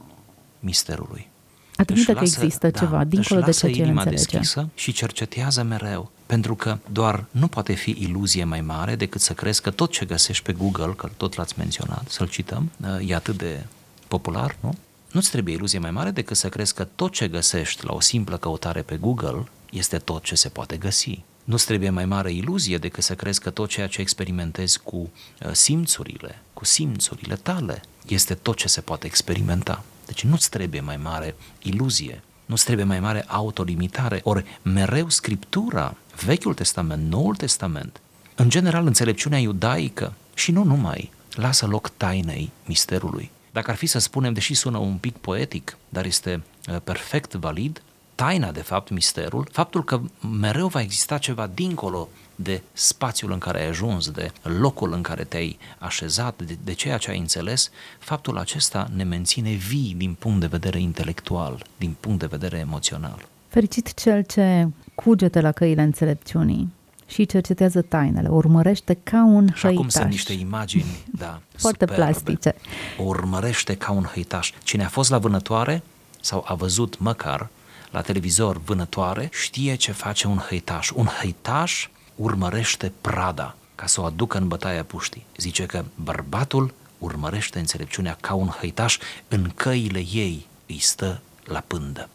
misterului. 0.61 1.29
Admite 1.77 2.13
că 2.13 2.19
există 2.21 2.69
da, 2.71 2.79
ceva 2.79 3.05
dincolo 3.05 3.41
de 3.41 3.51
ce 3.51 3.69
inima 3.69 3.89
înțelege. 3.89 4.11
deschisă 4.11 4.69
și 4.75 4.93
cercetează 4.93 5.63
mereu, 5.63 6.11
pentru 6.35 6.55
că 6.55 6.79
doar 6.93 7.25
nu 7.31 7.49
poate 7.49 7.73
fi 7.73 7.97
iluzie 7.99 8.45
mai 8.45 8.61
mare 8.61 8.95
decât 8.95 9.21
să 9.21 9.33
crezi 9.33 9.63
că 9.63 9.71
tot 9.71 9.91
ce 9.91 10.05
găsești 10.05 10.43
pe 10.43 10.53
Google, 10.53 10.93
că 10.97 11.11
tot 11.17 11.35
l-ați 11.35 11.55
menționat, 11.59 12.09
să-l 12.09 12.29
cităm, 12.29 12.71
e 13.07 13.15
atât 13.15 13.37
de 13.37 13.65
popular, 14.09 14.57
nu? 14.61 14.75
Nu-ți 15.11 15.31
trebuie 15.31 15.55
iluzie 15.55 15.79
mai 15.79 15.91
mare 15.91 16.11
decât 16.11 16.37
să 16.37 16.49
crezi 16.49 16.75
că 16.75 16.85
tot 16.85 17.13
ce 17.13 17.29
găsești 17.29 17.85
la 17.85 17.95
o 17.95 18.01
simplă 18.01 18.37
căutare 18.37 18.83
pe 18.83 18.97
Google 18.97 19.45
este 19.71 19.97
tot 19.97 20.23
ce 20.23 20.35
se 20.35 20.49
poate 20.49 20.77
găsi. 20.77 21.23
Nu-ți 21.45 21.67
trebuie 21.67 21.91
mai 21.91 22.05
mare 22.05 22.33
iluzie 22.33 22.79
decât 22.79 23.03
să 23.03 23.15
crezi 23.15 23.41
că 23.41 23.51
tot 23.51 23.69
ceea 23.69 23.87
ce 23.87 24.01
experimentezi 24.01 24.81
cu 24.81 24.97
uh, 24.97 25.53
simțurile, 25.53 26.43
cu 26.53 26.65
simțurile 26.65 27.35
tale, 27.35 27.83
este 28.07 28.35
tot 28.35 28.57
ce 28.57 28.69
se 28.69 28.81
poate 28.81 29.07
experimenta. 29.07 29.85
Deci 30.07 30.25
nu-ți 30.25 30.51
trebuie 30.51 30.81
mai 30.81 30.97
mare 30.97 31.35
iluzie, 31.63 32.23
nu-ți 32.47 32.65
trebuie 32.65 32.87
mai 32.87 33.01
mare 33.01 33.25
autolimitare. 33.27 34.21
Ori 34.23 34.45
mereu 34.63 35.09
Scriptura, 35.09 35.97
Vechiul 36.25 36.55
Testament, 36.55 37.11
Noul 37.11 37.37
Testament, 37.37 38.01
în 38.35 38.49
general 38.49 38.87
înțelepciunea 38.87 39.39
iudaică 39.39 40.13
și 40.35 40.51
nu 40.51 40.65
numai, 40.65 41.13
lasă 41.33 41.67
loc 41.67 41.89
tainei 41.89 42.51
misterului. 42.65 43.31
Dacă 43.53 43.71
ar 43.71 43.77
fi 43.77 43.87
să 43.87 43.99
spunem, 43.99 44.33
deși 44.33 44.55
sună 44.55 44.79
un 44.79 44.97
pic 44.97 45.17
poetic, 45.17 45.77
dar 45.89 46.05
este 46.05 46.43
uh, 46.69 46.77
perfect 46.85 47.35
valid, 47.35 47.83
taina, 48.15 48.51
de 48.51 48.63
fapt, 48.63 48.91
misterul, 48.91 49.49
faptul 49.53 49.85
că 49.85 50.01
mereu 50.41 50.67
va 50.67 50.81
exista 50.81 51.19
ceva 51.19 51.51
dincolo 51.55 52.09
de 52.35 52.63
spațiul 52.73 53.33
în 53.33 53.39
care 53.39 53.61
ai 53.61 53.69
ajuns, 53.69 54.11
de 54.11 54.33
locul 54.43 54.93
în 54.93 55.03
care 55.03 55.25
te-ai 55.25 55.59
așezat, 55.79 56.43
de, 56.43 56.57
de 56.65 56.73
ceea 56.73 56.97
ce 56.97 57.11
ai 57.11 57.19
înțeles, 57.19 57.71
faptul 57.99 58.39
acesta 58.39 58.91
ne 58.95 59.03
menține 59.03 59.51
vii 59.51 59.95
din 59.97 60.15
punct 60.19 60.41
de 60.41 60.47
vedere 60.47 60.81
intelectual, 60.81 61.67
din 61.77 61.95
punct 62.01 62.19
de 62.19 62.27
vedere 62.27 62.59
emoțional. 62.59 63.29
Fericit 63.49 63.95
cel 63.95 64.23
ce 64.23 64.69
cugete 64.95 65.41
la 65.41 65.53
căile 65.53 65.83
înțelepciunii 65.83 66.73
și 67.07 67.27
cercetează 67.27 67.83
tainele, 67.83 68.29
urmărește 68.29 68.99
ca 69.03 69.25
un 69.25 69.49
și 69.55 69.67
acum 69.67 69.89
sunt 69.89 70.11
niște 70.11 70.33
imagini, 70.33 71.05
da, 71.13 71.41
Foarte 71.57 71.85
superbe. 71.87 71.95
plastice. 71.95 72.55
O 72.99 73.03
urmărește 73.03 73.75
ca 73.75 73.93
un 73.93 74.03
hăitaș. 74.03 74.53
Cine 74.63 74.85
a 74.85 74.89
fost 74.89 75.11
la 75.11 75.19
vânătoare 75.19 75.83
sau 76.21 76.45
a 76.49 76.55
văzut 76.55 76.99
măcar 76.99 77.49
la 77.91 78.01
televizor 78.01 78.61
vânătoare, 78.65 79.29
știe 79.33 79.75
ce 79.75 79.93
face 79.93 80.27
un 80.27 80.37
hăitaș. 80.37 80.91
Un 80.91 81.07
hăitaș 81.21 81.89
urmărește 82.15 82.93
prada 83.01 83.57
ca 83.75 83.87
să 83.87 84.01
o 84.01 84.05
aducă 84.05 84.39
în 84.39 84.49
bătaia 84.49 84.85
puștii. 84.85 85.27
Zice 85.37 85.67
că 85.67 85.85
bărbatul 85.95 86.75
urmărește 86.99 87.59
înțelepciunea 87.59 88.17
ca 88.21 88.35
un 88.35 88.47
hăitaș, 88.47 88.99
în 89.29 89.51
căile 89.55 89.99
ei 90.13 90.47
îi 90.67 90.79
stă 90.79 91.21
la 91.45 91.63
pândă. 91.67 92.09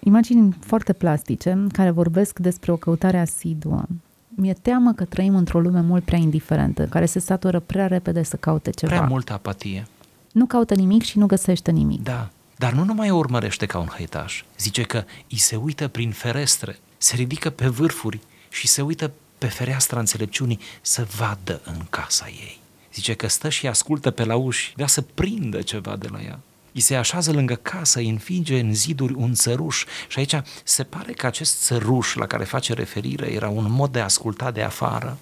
Imagini 0.00 0.56
foarte 0.60 0.92
plastice 0.92 1.66
care 1.72 1.90
vorbesc 1.90 2.38
despre 2.38 2.72
o 2.72 2.76
căutare 2.76 3.20
asiduă. 3.20 3.84
Mi-e 4.28 4.52
teamă 4.52 4.92
că 4.92 5.04
trăim 5.04 5.36
într-o 5.36 5.60
lume 5.60 5.80
mult 5.80 6.04
prea 6.04 6.18
indiferentă, 6.18 6.84
care 6.84 7.06
se 7.06 7.18
satură 7.18 7.60
prea 7.60 7.86
repede 7.86 8.22
să 8.22 8.36
caute 8.36 8.70
ceva. 8.70 8.92
Prea 8.94 9.06
multă 9.06 9.32
apatie. 9.32 9.86
Nu 10.32 10.46
caută 10.46 10.74
nimic 10.74 11.02
și 11.02 11.18
nu 11.18 11.26
găsește 11.26 11.70
nimic. 11.70 12.02
Da, 12.02 12.30
dar 12.56 12.72
nu 12.72 12.84
numai 12.84 13.10
o 13.10 13.16
urmărește 13.16 13.66
ca 13.66 13.78
un 13.78 13.86
hăitaș. 13.86 14.44
Zice 14.58 14.82
că 14.82 15.04
îi 15.30 15.38
se 15.38 15.56
uită 15.56 15.88
prin 15.88 16.10
ferestre, 16.10 16.78
se 16.96 17.16
ridică 17.16 17.50
pe 17.50 17.68
vârfuri 17.68 18.20
și 18.48 18.66
se 18.68 18.82
uită 18.82 19.10
pe 19.38 19.46
fereastra 19.46 19.98
înțelepciunii 19.98 20.60
să 20.80 21.06
vadă 21.16 21.60
în 21.64 21.86
casa 21.90 22.26
ei. 22.28 22.60
Zice 22.94 23.14
că 23.14 23.28
stă 23.28 23.48
și 23.48 23.66
ascultă 23.66 24.10
pe 24.10 24.24
la 24.24 24.36
uși, 24.36 24.72
vrea 24.74 24.86
să 24.86 25.00
prindă 25.00 25.62
ceva 25.62 25.96
de 25.96 26.08
la 26.10 26.22
ea. 26.22 26.38
Îi 26.72 26.80
se 26.80 26.96
așează 26.96 27.32
lângă 27.32 27.54
casă, 27.54 27.98
îi 27.98 28.08
înfige 28.08 28.58
în 28.58 28.74
ziduri 28.74 29.14
un 29.14 29.34
țăruș 29.34 29.84
și 30.08 30.18
aici 30.18 30.34
se 30.64 30.82
pare 30.82 31.12
că 31.12 31.26
acest 31.26 31.62
țăruș 31.62 32.14
la 32.14 32.26
care 32.26 32.44
face 32.44 32.72
referire 32.72 33.32
era 33.32 33.48
un 33.48 33.70
mod 33.70 33.92
de 33.92 34.00
a 34.00 34.04
asculta 34.04 34.50
de 34.50 34.62
afară, 34.62 35.18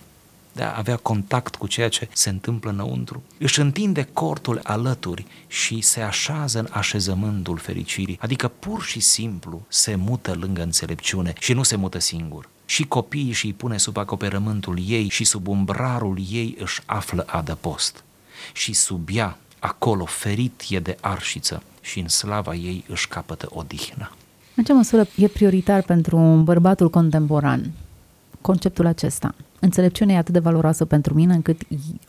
de 0.52 0.62
a 0.62 0.76
avea 0.76 0.96
contact 0.96 1.54
cu 1.54 1.66
ceea 1.66 1.88
ce 1.88 2.08
se 2.12 2.28
întâmplă 2.28 2.70
înăuntru. 2.70 3.22
Își 3.38 3.60
întinde 3.60 4.08
cortul 4.12 4.60
alături 4.62 5.26
și 5.46 5.80
se 5.80 6.00
așează 6.00 6.58
în 6.58 6.68
așezământul 6.70 7.58
fericirii, 7.58 8.18
adică 8.20 8.48
pur 8.48 8.82
și 8.82 9.00
simplu 9.00 9.62
se 9.68 9.94
mută 9.94 10.34
lângă 10.34 10.62
înțelepciune 10.62 11.32
și 11.38 11.52
nu 11.52 11.62
se 11.62 11.76
mută 11.76 11.98
singur. 11.98 12.48
Și 12.72 12.84
copiii 12.84 13.32
și 13.32 13.46
îi 13.46 13.52
pune 13.52 13.76
sub 13.76 13.96
acoperământul 13.96 14.78
ei 14.86 15.08
și 15.08 15.24
sub 15.24 15.46
umbrarul 15.46 16.18
ei 16.30 16.56
își 16.60 16.80
află 16.86 17.24
adăpost. 17.26 18.04
Și 18.52 18.72
sub 18.72 19.08
ea, 19.12 19.38
acolo, 19.58 20.04
ferit 20.04 20.62
e 20.68 20.78
de 20.78 20.96
arșiță 21.00 21.62
și 21.80 22.00
în 22.00 22.08
slava 22.08 22.54
ei 22.54 22.84
își 22.88 23.08
capătă 23.08 23.48
odihna. 23.50 24.12
În 24.54 24.64
ce 24.64 24.72
măsură 24.72 25.06
e 25.16 25.28
prioritar 25.28 25.82
pentru 25.82 26.16
bărbatul 26.44 26.90
contemporan 26.90 27.70
conceptul 28.40 28.86
acesta? 28.86 29.34
Înțelepciunea 29.60 30.14
e 30.14 30.18
atât 30.18 30.32
de 30.32 30.38
valoroasă 30.38 30.84
pentru 30.84 31.14
mine 31.14 31.34
încât 31.34 31.60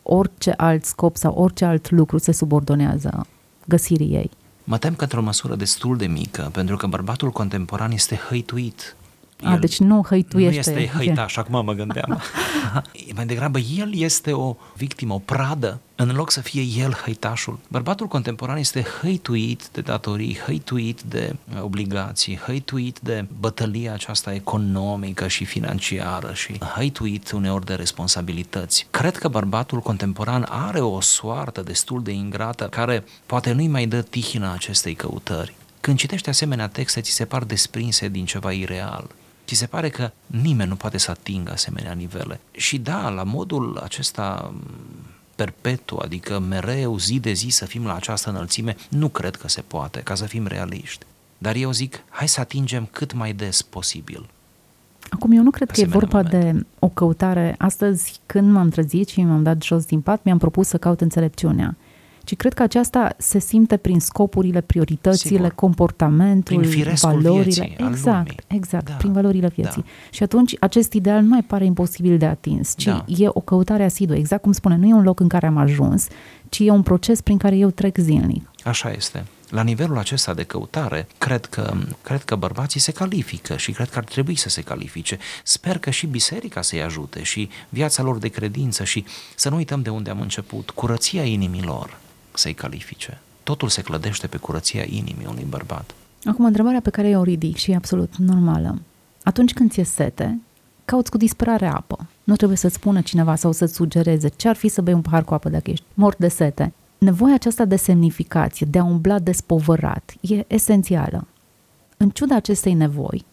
orice 0.03 0.53
alt 0.57 0.85
scop 0.85 1.17
sau 1.17 1.33
orice 1.33 1.65
alt 1.65 1.89
lucru 1.89 2.17
se 2.17 2.31
subordonează 2.31 3.27
găsirii 3.65 4.13
ei. 4.13 4.31
Mă 4.63 4.77
tem 4.77 4.95
că 4.95 5.03
într-o 5.03 5.21
măsură 5.21 5.55
destul 5.55 5.97
de 5.97 6.07
mică, 6.07 6.49
pentru 6.53 6.77
că 6.77 6.87
bărbatul 6.87 7.31
contemporan 7.31 7.91
este 7.91 8.15
hăituit 8.15 8.95
a, 9.43 9.57
deci 9.57 9.79
nu 9.79 10.05
hăituiește. 10.09 10.71
Nu 10.71 10.79
este 10.79 10.97
hăitaș, 10.97 11.37
acum 11.37 11.65
mă 11.65 11.73
gândeam. 11.73 12.21
Mai 13.15 13.25
degrabă, 13.25 13.59
el 13.59 13.95
este 13.95 14.31
o 14.31 14.55
victimă, 14.75 15.13
o 15.13 15.19
pradă, 15.19 15.79
în 15.95 16.11
loc 16.15 16.31
să 16.31 16.41
fie 16.41 16.61
el 16.61 16.93
hăitașul. 17.03 17.59
Bărbatul 17.67 18.07
contemporan 18.07 18.57
este 18.57 18.85
hăituit 19.01 19.67
de 19.71 19.81
datorii, 19.81 20.39
hăituit 20.45 21.01
de 21.01 21.35
obligații, 21.61 22.39
hăituit 22.45 22.99
de 22.99 23.25
bătălia 23.39 23.93
aceasta 23.93 24.33
economică 24.33 25.27
și 25.27 25.45
financiară 25.45 26.33
și 26.33 26.57
hăituit 26.75 27.31
uneori 27.31 27.65
de 27.65 27.73
responsabilități. 27.73 28.87
Cred 28.91 29.17
că 29.17 29.27
bărbatul 29.27 29.79
contemporan 29.79 30.45
are 30.49 30.79
o 30.79 31.01
soartă 31.01 31.61
destul 31.61 32.03
de 32.03 32.11
ingrată 32.11 32.65
care 32.65 33.03
poate 33.25 33.51
nu-i 33.51 33.67
mai 33.67 33.85
dă 33.85 34.01
tihina 34.01 34.53
acestei 34.53 34.93
căutări. 34.93 35.55
Când 35.81 35.97
citești 35.97 36.29
asemenea 36.29 36.67
texte, 36.67 37.01
ți 37.01 37.11
se 37.11 37.25
par 37.25 37.43
desprinse 37.43 38.07
din 38.07 38.25
ceva 38.25 38.51
ireal. 38.51 39.07
Ți 39.45 39.55
se 39.55 39.65
pare 39.65 39.89
că 39.89 40.11
nimeni 40.25 40.69
nu 40.69 40.75
poate 40.75 40.97
să 40.97 41.11
atingă 41.11 41.51
asemenea 41.51 41.91
nivele. 41.91 42.39
Și 42.51 42.77
da, 42.77 43.09
la 43.09 43.23
modul 43.23 43.77
acesta 43.83 44.53
perpetu, 45.35 45.97
adică 46.01 46.39
mereu, 46.39 46.97
zi 46.97 47.19
de 47.19 47.33
zi 47.33 47.49
să 47.49 47.65
fim 47.65 47.85
la 47.85 47.95
această 47.95 48.29
înălțime, 48.29 48.75
nu 48.89 49.07
cred 49.07 49.35
că 49.35 49.47
se 49.47 49.61
poate, 49.61 49.99
ca 49.99 50.15
să 50.15 50.25
fim 50.25 50.47
realiști. 50.47 51.05
Dar 51.37 51.55
eu 51.55 51.71
zic, 51.71 52.03
hai 52.09 52.27
să 52.27 52.39
atingem 52.39 52.87
cât 52.91 53.13
mai 53.13 53.33
des 53.33 53.61
posibil. 53.61 54.29
Acum, 55.09 55.31
eu 55.31 55.43
nu 55.43 55.49
cred 55.49 55.71
că 55.71 55.81
e 55.81 55.85
vorba 55.85 56.21
moment. 56.21 56.59
de 56.59 56.65
o 56.79 56.87
căutare. 56.87 57.55
Astăzi, 57.57 58.19
când 58.25 58.51
m-am 58.51 58.69
trezit 58.69 59.07
și 59.07 59.21
m-am 59.21 59.43
dat 59.43 59.61
jos 59.61 59.85
din 59.85 60.01
pat, 60.01 60.23
mi-am 60.23 60.37
propus 60.37 60.67
să 60.67 60.77
caut 60.77 61.01
înțelepciunea 61.01 61.75
ci 62.23 62.35
cred 62.35 62.53
că 62.53 62.63
aceasta 62.63 63.15
se 63.17 63.39
simte 63.39 63.77
prin 63.77 63.99
scopurile, 63.99 64.61
prioritățile, 64.61 65.35
Sigur. 65.35 65.53
comportamentul, 65.53 66.65
prin 66.67 66.93
valorile. 67.01 67.41
Vieții, 67.41 67.75
exact, 67.87 68.43
exact, 68.47 68.85
da, 68.85 68.93
prin 68.93 69.11
valorile 69.11 69.47
vieții. 69.47 69.81
Da. 69.81 69.87
Și 70.09 70.23
atunci 70.23 70.55
acest 70.59 70.93
ideal 70.93 71.21
nu 71.21 71.27
mai 71.27 71.43
pare 71.43 71.65
imposibil 71.65 72.17
de 72.17 72.25
atins, 72.25 72.73
ci 72.77 72.85
da. 72.85 73.05
e 73.07 73.27
o 73.27 73.39
căutare 73.39 73.83
asiduă. 73.83 74.15
Exact 74.15 74.41
cum 74.41 74.51
spune, 74.51 74.75
nu 74.75 74.87
e 74.87 74.93
un 74.93 75.03
loc 75.03 75.19
în 75.19 75.27
care 75.27 75.45
am 75.45 75.57
ajuns, 75.57 76.07
ci 76.49 76.59
e 76.59 76.69
un 76.69 76.81
proces 76.81 77.21
prin 77.21 77.37
care 77.37 77.55
eu 77.55 77.69
trec 77.69 77.97
zilnic. 77.97 78.49
Așa 78.63 78.91
este. 78.91 79.25
La 79.49 79.63
nivelul 79.63 79.97
acesta 79.97 80.33
de 80.33 80.43
căutare, 80.43 81.07
cred 81.17 81.45
că, 81.45 81.73
cred 82.01 82.23
că 82.23 82.35
bărbații 82.35 82.79
se 82.79 82.91
califică 82.91 83.57
și 83.57 83.71
cred 83.71 83.89
că 83.89 83.97
ar 83.97 84.03
trebui 84.03 84.35
să 84.35 84.49
se 84.49 84.61
califice. 84.61 85.17
Sper 85.43 85.77
că 85.77 85.89
și 85.89 86.07
biserica 86.07 86.61
să-i 86.61 86.83
ajute 86.83 87.23
și 87.23 87.49
viața 87.69 88.03
lor 88.03 88.17
de 88.17 88.27
credință 88.27 88.83
și 88.83 89.05
să 89.35 89.49
nu 89.49 89.55
uităm 89.55 89.81
de 89.81 89.89
unde 89.89 90.09
am 90.09 90.21
început, 90.21 90.69
curăția 90.69 91.23
inimilor 91.23 92.01
să-i 92.37 92.53
califice. 92.53 93.19
Totul 93.43 93.69
se 93.69 93.81
clădește 93.81 94.27
pe 94.27 94.37
curăția 94.37 94.83
inimii 94.85 95.27
unui 95.29 95.45
bărbat. 95.49 95.93
Acum, 96.23 96.45
întrebarea 96.45 96.81
pe 96.81 96.89
care 96.89 97.09
eu 97.09 97.19
o 97.19 97.23
ridic 97.23 97.55
și 97.55 97.71
e 97.71 97.75
absolut 97.75 98.17
normală. 98.17 98.81
Atunci 99.23 99.53
când 99.53 99.71
ți-e 99.71 99.83
sete, 99.83 100.39
cauți 100.85 101.11
cu 101.11 101.17
disperare 101.17 101.67
apă. 101.67 102.07
Nu 102.23 102.35
trebuie 102.35 102.57
să-ți 102.57 102.75
spună 102.75 103.01
cineva 103.01 103.35
sau 103.35 103.51
să-ți 103.51 103.73
sugereze 103.73 104.27
ce 104.27 104.47
ar 104.47 104.55
fi 104.55 104.67
să 104.67 104.81
bei 104.81 104.93
un 104.93 105.01
pahar 105.01 105.23
cu 105.23 105.33
apă 105.33 105.49
dacă 105.49 105.69
ești 105.69 105.85
mort 105.93 106.17
de 106.17 106.27
sete. 106.27 106.73
Nevoia 106.97 107.33
aceasta 107.33 107.65
de 107.65 107.75
semnificație, 107.75 108.67
de 108.69 108.79
a 108.79 108.83
umbla 108.83 109.19
despovărat, 109.19 110.13
e 110.21 110.45
esențială. 110.47 111.27
În 111.97 112.09
ciuda 112.09 112.35
acestei 112.35 112.73
nevoi, 112.73 113.25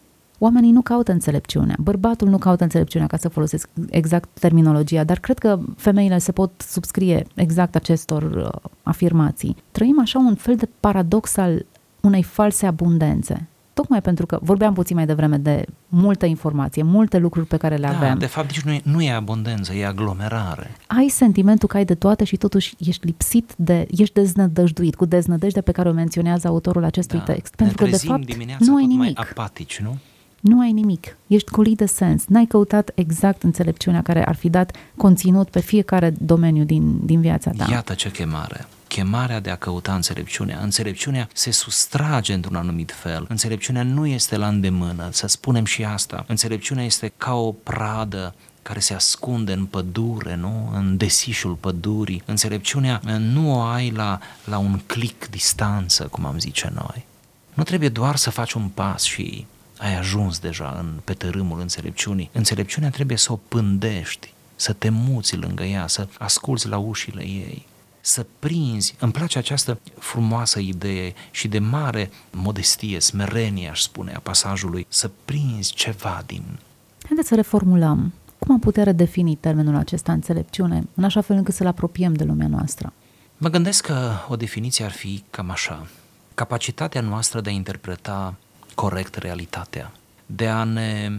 oamenii 0.43 0.71
nu 0.71 0.81
caută 0.81 1.11
înțelepciunea. 1.11 1.75
Bărbatul 1.79 2.29
nu 2.29 2.37
caută 2.37 2.63
înțelepciunea, 2.63 3.07
ca 3.07 3.17
să 3.17 3.29
folosesc 3.29 3.69
exact 3.89 4.29
terminologia, 4.39 5.03
dar 5.03 5.19
cred 5.19 5.37
că 5.37 5.59
femeile 5.75 6.17
se 6.17 6.31
pot 6.31 6.51
subscrie 6.67 7.25
exact 7.35 7.75
acestor 7.75 8.23
uh, 8.23 8.69
afirmații. 8.83 9.55
Trăim 9.71 9.99
așa 9.99 10.19
un 10.19 10.35
fel 10.35 10.55
de 10.55 10.69
paradox 10.79 11.37
al 11.37 11.65
unei 12.01 12.23
false 12.23 12.65
abundențe. 12.65 13.47
Tocmai 13.73 14.01
pentru 14.01 14.25
că 14.25 14.39
vorbeam 14.41 14.73
puțin 14.73 14.95
mai 14.95 15.05
devreme 15.05 15.37
de 15.37 15.65
multă 15.87 16.25
informație, 16.25 16.83
multe 16.83 17.17
lucruri 17.17 17.47
pe 17.47 17.57
care 17.57 17.75
le 17.75 17.87
da, 17.87 17.95
avem. 17.95 18.17
De 18.17 18.25
fapt, 18.25 18.47
nici 18.47 18.61
nu 18.61 18.71
e, 18.71 18.81
nu 18.83 19.01
e 19.01 19.11
abundență, 19.11 19.73
e 19.73 19.85
aglomerare. 19.85 20.75
Ai 20.87 21.07
sentimentul 21.07 21.67
că 21.67 21.77
ai 21.77 21.85
de 21.85 21.95
toate 21.95 22.23
și 22.23 22.37
totuși 22.37 22.75
ești 22.79 23.05
lipsit 23.05 23.53
de, 23.57 23.87
ești 23.91 24.13
deznădăjduit 24.13 24.95
cu 24.95 25.05
deznădejdea 25.05 25.61
pe 25.61 25.71
care 25.71 25.89
o 25.89 25.93
menționează 25.93 26.47
autorul 26.47 26.83
acestui 26.83 27.17
da. 27.17 27.33
text. 27.33 27.55
Pentru 27.55 27.75
că, 27.75 27.85
de 27.85 27.97
fapt, 27.97 28.59
nu 28.59 28.75
ai 28.75 28.85
nimic. 28.85 28.97
mai 28.97 29.13
apatici, 29.15 29.79
nu? 29.79 29.97
Nu 30.41 30.59
ai 30.59 30.71
nimic, 30.71 31.17
ești 31.27 31.51
golit 31.51 31.77
de 31.77 31.85
sens, 31.85 32.25
n-ai 32.27 32.45
căutat 32.45 32.91
exact 32.95 33.43
înțelepciunea 33.43 34.01
care 34.01 34.25
ar 34.25 34.35
fi 34.35 34.49
dat 34.49 34.75
conținut 34.97 35.49
pe 35.49 35.59
fiecare 35.59 36.13
domeniu 36.17 36.63
din, 36.63 37.05
din 37.05 37.21
viața 37.21 37.51
ta. 37.57 37.67
Iată 37.71 37.93
ce 37.93 38.11
chemare! 38.11 38.67
chemarea 38.87 39.39
de 39.39 39.49
a 39.49 39.55
căuta 39.55 39.93
înțelepciunea. 39.95 40.59
Înțelepciunea 40.61 41.27
se 41.33 41.51
sustrage 41.51 42.33
într-un 42.33 42.55
anumit 42.55 42.91
fel. 42.91 43.25
Înțelepciunea 43.29 43.83
nu 43.83 44.05
este 44.05 44.37
la 44.37 44.47
îndemână, 44.47 45.09
să 45.11 45.27
spunem 45.27 45.65
și 45.65 45.83
asta. 45.83 46.23
Înțelepciunea 46.27 46.83
este 46.83 47.13
ca 47.17 47.33
o 47.33 47.51
pradă 47.51 48.35
care 48.61 48.79
se 48.79 48.93
ascunde 48.93 49.53
în 49.53 49.65
pădure, 49.65 50.35
nu? 50.35 50.71
în 50.73 50.97
desișul 50.97 51.53
pădurii. 51.53 52.23
Înțelepciunea 52.25 53.01
nu 53.19 53.55
o 53.55 53.61
ai 53.61 53.91
la, 53.91 54.19
la 54.45 54.57
un 54.57 54.79
clic 54.85 55.29
distanță, 55.29 56.03
cum 56.03 56.25
am 56.25 56.39
zice 56.39 56.71
noi. 56.75 57.05
Nu 57.53 57.63
trebuie 57.63 57.89
doar 57.89 58.15
să 58.15 58.29
faci 58.29 58.53
un 58.53 58.67
pas 58.67 59.03
și 59.03 59.45
ai 59.81 59.97
ajuns 59.97 60.39
deja 60.39 60.75
în, 60.79 60.99
pe 61.03 61.13
tărâmul 61.13 61.59
înțelepciunii. 61.59 62.29
Înțelepciunea 62.33 62.89
trebuie 62.89 63.17
să 63.17 63.31
o 63.31 63.39
pândești, 63.47 64.33
să 64.55 64.73
te 64.73 64.89
muți 64.89 65.35
lângă 65.35 65.63
ea, 65.63 65.87
să 65.87 66.07
asculți 66.17 66.67
la 66.67 66.77
ușile 66.77 67.21
ei, 67.21 67.65
să 68.01 68.25
prinzi. 68.39 68.95
Îmi 68.99 69.11
place 69.11 69.37
această 69.37 69.79
frumoasă 69.99 70.59
idee 70.59 71.13
și 71.31 71.47
de 71.47 71.59
mare 71.59 72.11
modestie, 72.31 72.99
smerenie, 72.99 73.69
aș 73.69 73.81
spune, 73.81 74.13
a 74.13 74.19
pasajului, 74.19 74.85
să 74.89 75.09
prinzi 75.25 75.73
ceva 75.73 76.23
din... 76.25 76.43
Haideți 77.05 77.27
să 77.27 77.35
reformulăm. 77.35 78.13
Cum 78.39 78.53
am 78.53 78.59
putea 78.59 78.83
redefini 78.83 79.35
termenul 79.35 79.75
acesta 79.75 80.11
înțelepciune, 80.11 80.83
în 80.93 81.03
așa 81.03 81.21
fel 81.21 81.35
încât 81.35 81.53
să-l 81.53 81.67
apropiem 81.67 82.13
de 82.13 82.23
lumea 82.23 82.47
noastră? 82.47 82.93
Mă 83.37 83.49
gândesc 83.49 83.85
că 83.85 84.11
o 84.27 84.35
definiție 84.35 84.85
ar 84.85 84.91
fi 84.91 85.23
cam 85.29 85.49
așa. 85.49 85.87
Capacitatea 86.33 87.01
noastră 87.01 87.41
de 87.41 87.49
a 87.49 87.53
interpreta 87.53 88.35
corect 88.81 89.15
realitatea, 89.15 89.91
de 90.25 90.47
a 90.47 90.63
ne 90.63 91.11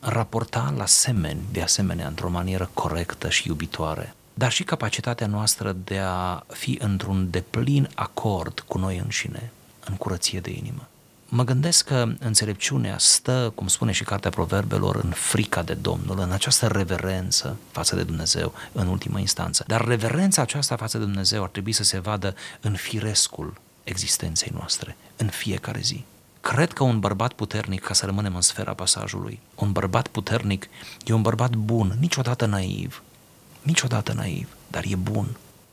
raporta 0.00 0.74
la 0.76 0.86
semeni, 0.86 1.40
de 1.52 1.62
asemenea, 1.62 2.06
într-o 2.06 2.30
manieră 2.30 2.70
corectă 2.74 3.28
și 3.28 3.48
iubitoare, 3.48 4.14
dar 4.34 4.52
și 4.52 4.64
capacitatea 4.64 5.26
noastră 5.26 5.76
de 5.84 5.98
a 5.98 6.42
fi 6.48 6.78
într-un 6.80 7.30
deplin 7.30 7.88
acord 7.94 8.60
cu 8.60 8.78
noi 8.78 8.98
înșine, 8.98 9.50
în 9.84 9.94
curăție 9.94 10.40
de 10.40 10.50
inimă. 10.50 10.88
Mă 11.28 11.44
gândesc 11.44 11.84
că 11.84 12.08
înțelepciunea 12.18 12.98
stă, 12.98 13.52
cum 13.54 13.66
spune 13.66 13.92
și 13.92 14.04
Cartea 14.04 14.30
Proverbelor, 14.30 14.96
în 14.96 15.10
frica 15.10 15.62
de 15.62 15.74
Domnul, 15.74 16.18
în 16.18 16.30
această 16.30 16.66
reverență 16.66 17.56
față 17.70 17.96
de 17.96 18.02
Dumnezeu, 18.02 18.52
în 18.72 18.86
ultimă 18.86 19.18
instanță. 19.18 19.64
Dar 19.66 19.84
reverența 19.84 20.42
aceasta 20.42 20.76
față 20.76 20.98
de 20.98 21.04
Dumnezeu 21.04 21.42
ar 21.42 21.48
trebui 21.48 21.72
să 21.72 21.82
se 21.82 21.98
vadă 21.98 22.34
în 22.60 22.74
firescul 22.74 23.60
existenței 23.84 24.50
noastre, 24.54 24.96
în 25.16 25.26
fiecare 25.26 25.80
zi. 25.80 26.04
Cred 26.40 26.72
că 26.72 26.82
un 26.82 27.00
bărbat 27.00 27.32
puternic, 27.32 27.80
ca 27.80 27.94
să 27.94 28.06
rămânem 28.06 28.34
în 28.34 28.40
sfera 28.40 28.74
pasajului, 28.74 29.40
un 29.54 29.72
bărbat 29.72 30.08
puternic 30.08 30.68
e 31.04 31.12
un 31.12 31.22
bărbat 31.22 31.56
bun, 31.56 31.96
niciodată 32.00 32.46
naiv, 32.46 33.02
niciodată 33.62 34.12
naiv, 34.12 34.48
dar 34.66 34.84
e 34.88 34.96
bun. 34.96 35.26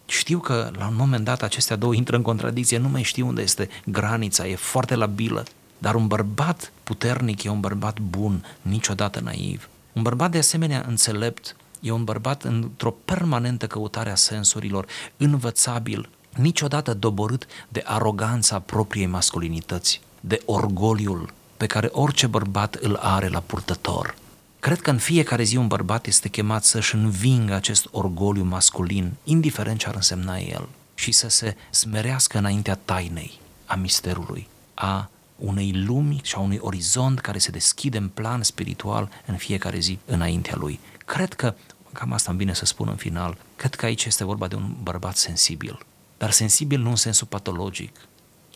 Știu 0.05 0.39
că 0.39 0.71
la 0.77 0.87
un 0.87 0.95
moment 0.95 1.25
dat 1.25 1.41
acestea 1.41 1.75
două 1.75 1.93
intră 1.93 2.15
în 2.15 2.21
contradicție, 2.21 2.77
nu 2.77 2.87
mai 2.87 3.03
știu 3.03 3.27
unde 3.27 3.41
este 3.41 3.69
granița, 3.85 4.47
e 4.47 4.55
foarte 4.55 4.95
labilă, 4.95 5.43
dar 5.77 5.95
un 5.95 6.07
bărbat 6.07 6.71
puternic 6.83 7.43
e 7.43 7.49
un 7.49 7.59
bărbat 7.59 7.99
bun, 7.99 8.45
niciodată 8.61 9.19
naiv. 9.19 9.69
Un 9.93 10.01
bărbat 10.01 10.31
de 10.31 10.37
asemenea 10.37 10.85
înțelept 10.87 11.55
e 11.79 11.91
un 11.91 12.03
bărbat 12.03 12.43
într-o 12.43 12.95
permanentă 13.05 13.67
căutare 13.67 14.11
a 14.11 14.15
sensurilor, 14.15 14.85
învățabil, 15.17 16.09
niciodată 16.35 16.93
doborât 16.93 17.45
de 17.69 17.83
aroganța 17.85 18.59
propriei 18.59 19.05
masculinități 19.05 20.01
de 20.27 20.41
orgoliul 20.45 21.33
pe 21.57 21.65
care 21.65 21.89
orice 21.91 22.27
bărbat 22.27 22.75
îl 22.75 22.95
are 22.95 23.27
la 23.27 23.39
purtător. 23.39 24.15
Cred 24.59 24.81
că 24.81 24.89
în 24.89 24.97
fiecare 24.97 25.43
zi 25.43 25.57
un 25.57 25.67
bărbat 25.67 26.05
este 26.05 26.29
chemat 26.29 26.63
să-și 26.63 26.95
învingă 26.95 27.53
acest 27.53 27.87
orgoliu 27.91 28.43
masculin, 28.43 29.13
indiferent 29.23 29.79
ce 29.79 29.87
ar 29.87 29.95
însemna 29.95 30.37
el, 30.37 30.69
și 30.95 31.11
să 31.11 31.29
se 31.29 31.55
smerească 31.69 32.37
înaintea 32.37 32.75
tainei, 32.75 33.39
a 33.65 33.75
misterului, 33.75 34.47
a 34.73 35.09
unei 35.35 35.71
lumi 35.85 36.19
și 36.23 36.35
a 36.35 36.39
unui 36.39 36.59
orizont 36.61 37.19
care 37.19 37.37
se 37.37 37.51
deschide 37.51 37.97
în 37.97 38.07
plan 38.07 38.43
spiritual 38.43 39.09
în 39.25 39.35
fiecare 39.35 39.79
zi 39.79 39.99
înaintea 40.05 40.55
lui. 40.57 40.79
Cred 41.05 41.33
că, 41.33 41.55
cam 41.91 42.13
asta 42.13 42.29
îmi 42.29 42.39
bine 42.39 42.53
să 42.53 42.65
spun 42.65 42.87
în 42.87 42.95
final, 42.95 43.37
cred 43.55 43.75
că 43.75 43.85
aici 43.85 44.05
este 44.05 44.23
vorba 44.23 44.47
de 44.47 44.55
un 44.55 44.75
bărbat 44.83 45.15
sensibil, 45.15 45.85
dar 46.17 46.31
sensibil 46.31 46.79
nu 46.79 46.89
în 46.89 46.95
sensul 46.95 47.27
patologic, 47.27 47.95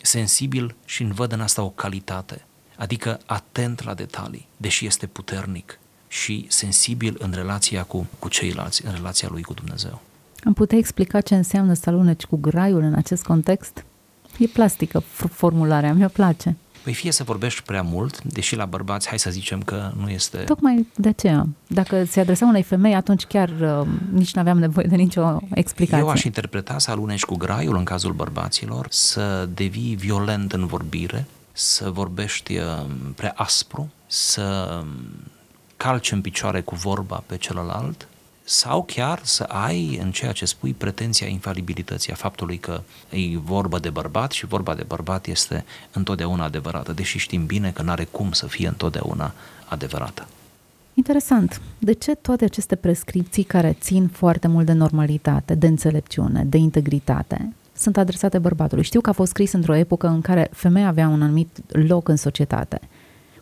sensibil 0.02 0.74
și 0.84 1.02
îmi 1.02 1.12
văd 1.12 1.32
în 1.32 1.40
asta 1.40 1.62
o 1.62 1.68
calitate, 1.68 2.44
adică 2.76 3.20
atent 3.26 3.84
la 3.84 3.94
detalii, 3.94 4.48
deși 4.56 4.86
este 4.86 5.06
puternic 5.06 5.78
și 6.08 6.46
sensibil 6.48 7.16
în 7.18 7.32
relația 7.34 7.82
cu, 7.82 8.06
cu 8.18 8.28
ceilalți, 8.28 8.86
în 8.86 8.92
relația 8.92 9.28
lui 9.30 9.42
cu 9.42 9.52
Dumnezeu. 9.52 10.00
Am 10.44 10.52
putea 10.52 10.78
explica 10.78 11.20
ce 11.20 11.34
înseamnă 11.34 11.74
să 11.74 11.90
aluneci 11.90 12.24
cu 12.24 12.36
graiul 12.36 12.82
în 12.82 12.94
acest 12.94 13.22
context? 13.22 13.84
E 14.38 14.46
plastică 14.46 14.98
formularea, 15.30 15.94
mi-o 15.94 16.08
place. 16.08 16.56
Păi 16.82 16.92
fie 16.92 17.12
să 17.12 17.22
vorbești 17.22 17.62
prea 17.62 17.82
mult, 17.82 18.22
deși 18.22 18.56
la 18.56 18.64
bărbați, 18.64 19.08
hai 19.08 19.18
să 19.18 19.30
zicem 19.30 19.62
că 19.62 19.92
nu 20.00 20.08
este... 20.08 20.36
Tocmai 20.36 20.86
de 20.94 21.08
aceea. 21.08 21.46
Dacă 21.66 22.04
se 22.04 22.20
adresa 22.20 22.46
unei 22.46 22.62
femei, 22.62 22.94
atunci 22.94 23.24
chiar 23.24 23.48
uh, 23.48 23.86
nici 24.12 24.34
nu 24.34 24.40
aveam 24.40 24.58
nevoie 24.58 24.86
de 24.86 24.96
nicio 24.96 25.40
explicație. 25.54 26.04
Eu 26.04 26.08
aș 26.08 26.22
interpreta 26.22 26.78
să 26.78 26.90
alunești 26.90 27.26
cu 27.26 27.36
graiul 27.36 27.76
în 27.76 27.84
cazul 27.84 28.12
bărbaților, 28.12 28.86
să 28.90 29.48
devii 29.54 29.94
violent 29.94 30.52
în 30.52 30.66
vorbire, 30.66 31.26
să 31.52 31.90
vorbești 31.90 32.56
uh, 32.56 32.64
prea 33.14 33.32
aspru, 33.36 33.90
să 34.06 34.78
um, 34.80 34.88
calci 35.76 36.12
în 36.12 36.20
picioare 36.20 36.60
cu 36.60 36.74
vorba 36.74 37.22
pe 37.26 37.36
celălalt, 37.36 38.08
sau 38.52 38.82
chiar 38.82 39.20
să 39.22 39.42
ai 39.42 39.98
în 40.02 40.10
ceea 40.10 40.32
ce 40.32 40.44
spui 40.44 40.72
pretenția 40.72 41.26
infalibilității, 41.26 42.12
a 42.12 42.14
faptului 42.14 42.58
că 42.58 42.80
e 43.10 43.38
vorba 43.38 43.78
de 43.78 43.90
bărbat 43.90 44.30
și 44.30 44.46
vorba 44.46 44.74
de 44.74 44.84
bărbat 44.86 45.26
este 45.26 45.64
întotdeauna 45.92 46.44
adevărată, 46.44 46.92
deși 46.92 47.18
știm 47.18 47.46
bine 47.46 47.70
că 47.70 47.82
nu 47.82 47.90
are 47.90 48.04
cum 48.04 48.32
să 48.32 48.46
fie 48.46 48.68
întotdeauna 48.68 49.32
adevărată. 49.64 50.26
Interesant. 50.94 51.60
De 51.78 51.92
ce 51.92 52.14
toate 52.14 52.44
aceste 52.44 52.76
prescripții 52.76 53.42
care 53.42 53.76
țin 53.80 54.08
foarte 54.08 54.48
mult 54.48 54.66
de 54.66 54.72
normalitate, 54.72 55.54
de 55.54 55.66
înțelepciune, 55.66 56.44
de 56.44 56.56
integritate, 56.56 57.52
sunt 57.76 57.96
adresate 57.96 58.38
bărbatului? 58.38 58.84
Știu 58.84 59.00
că 59.00 59.10
a 59.10 59.12
fost 59.12 59.30
scris 59.30 59.52
într-o 59.52 59.74
epocă 59.74 60.06
în 60.06 60.20
care 60.20 60.48
femeia 60.52 60.88
avea 60.88 61.08
un 61.08 61.22
anumit 61.22 61.58
loc 61.68 62.08
în 62.08 62.16
societate. 62.16 62.80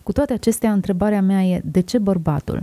Cu 0.03 0.12
toate 0.12 0.33
acestea, 0.33 0.73
întrebarea 0.73 1.23
mea 1.23 1.42
e 1.42 1.61
de 1.64 1.81
ce 1.81 1.99
bărbatul? 1.99 2.62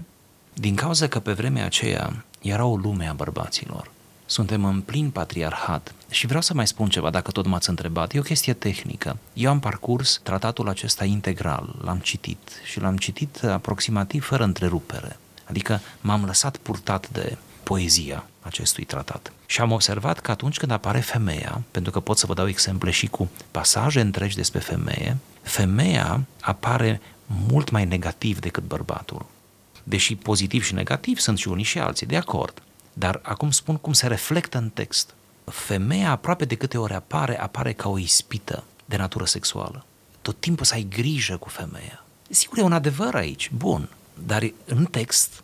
Din 0.54 0.76
cauza 0.76 1.08
că 1.08 1.20
pe 1.20 1.32
vremea 1.32 1.66
aceea 1.66 2.26
era 2.50 2.66
o 2.66 2.76
lume 2.76 3.08
a 3.08 3.14
bărbaților. 3.14 3.92
Suntem 4.26 4.66
în 4.66 4.82
plin 4.82 5.10
patriarhat 5.10 5.94
și 6.10 6.26
vreau 6.26 6.42
să 6.42 6.54
mai 6.54 6.68
spun 6.68 6.90
ceva, 6.90 7.10
dacă 7.10 7.32
tot 7.32 7.46
m-ați 7.46 7.70
întrebat, 7.70 8.14
e 8.14 8.20
o 8.20 8.22
chestie 8.22 8.54
tehnică. 8.54 9.18
Eu 9.34 9.50
am 9.50 9.60
parcurs 9.60 10.20
tratatul 10.24 10.70
acesta 10.70 11.06
integral, 11.06 11.76
l-am 11.84 11.98
citit 11.98 12.62
și 12.64 12.80
l-am 12.80 12.98
citit 12.98 13.44
aproximativ 13.44 14.26
fără 14.26 14.44
întrerupere. 14.44 15.20
Adică 15.44 15.80
m-am 16.02 16.26
lăsat 16.26 16.58
purtat 16.58 17.10
de 17.10 17.38
poezia 17.64 18.26
acestui 18.42 18.84
tratat. 18.84 19.32
Și 19.46 19.62
am 19.62 19.72
observat 19.72 20.20
că 20.20 20.32
atunci 20.32 20.58
când 20.58 20.72
apare 20.72 21.00
femeia, 21.00 21.62
pentru 21.72 21.92
că 21.92 22.00
pot 22.00 22.18
să 22.18 22.26
vă 22.26 22.34
dau 22.34 22.48
exemple 22.48 22.92
și 22.92 23.08
cu 23.08 23.30
pasaje 23.52 24.02
întregi 24.02 24.36
despre 24.36 24.60
femeie, 24.60 25.18
femeia 25.42 26.22
apare 26.42 27.02
mult 27.48 27.70
mai 27.70 27.86
negativ 27.86 28.40
decât 28.40 28.64
bărbatul 28.64 29.26
deși 29.88 30.16
pozitiv 30.16 30.64
și 30.64 30.74
negativ 30.74 31.20
sunt 31.20 31.38
și 31.38 31.48
unii 31.48 31.64
și 31.64 31.80
alții, 31.80 32.06
de 32.06 32.18
acord. 32.18 32.62
Dar 32.94 33.20
acum 33.24 33.52
spun 33.52 33.76
cum 33.76 33.94
se 33.94 34.08
reflectă 34.08 34.58
în 34.58 34.70
text. 34.70 35.14
Femeia 35.46 36.12
aproape 36.12 36.46
de 36.46 36.56
câte 36.56 36.78
ori 36.78 36.94
apare, 36.94 37.40
apare 37.40 37.74
ca 37.74 37.90
o 37.90 37.98
ispită 37.98 38.64
de 38.86 38.98
natură 38.98 39.26
sexuală. 39.26 39.86
Tot 40.22 40.40
timpul 40.40 40.66
să 40.66 40.74
ai 40.74 40.88
grijă 40.90 41.38
cu 41.38 41.50
femeia. 41.50 42.04
Sigur, 42.30 42.58
e 42.58 42.62
un 42.62 42.74
adevăr 42.74 43.16
aici, 43.16 43.52
bun, 43.58 43.90
dar 44.26 44.52
în 44.66 44.86
text 44.86 45.44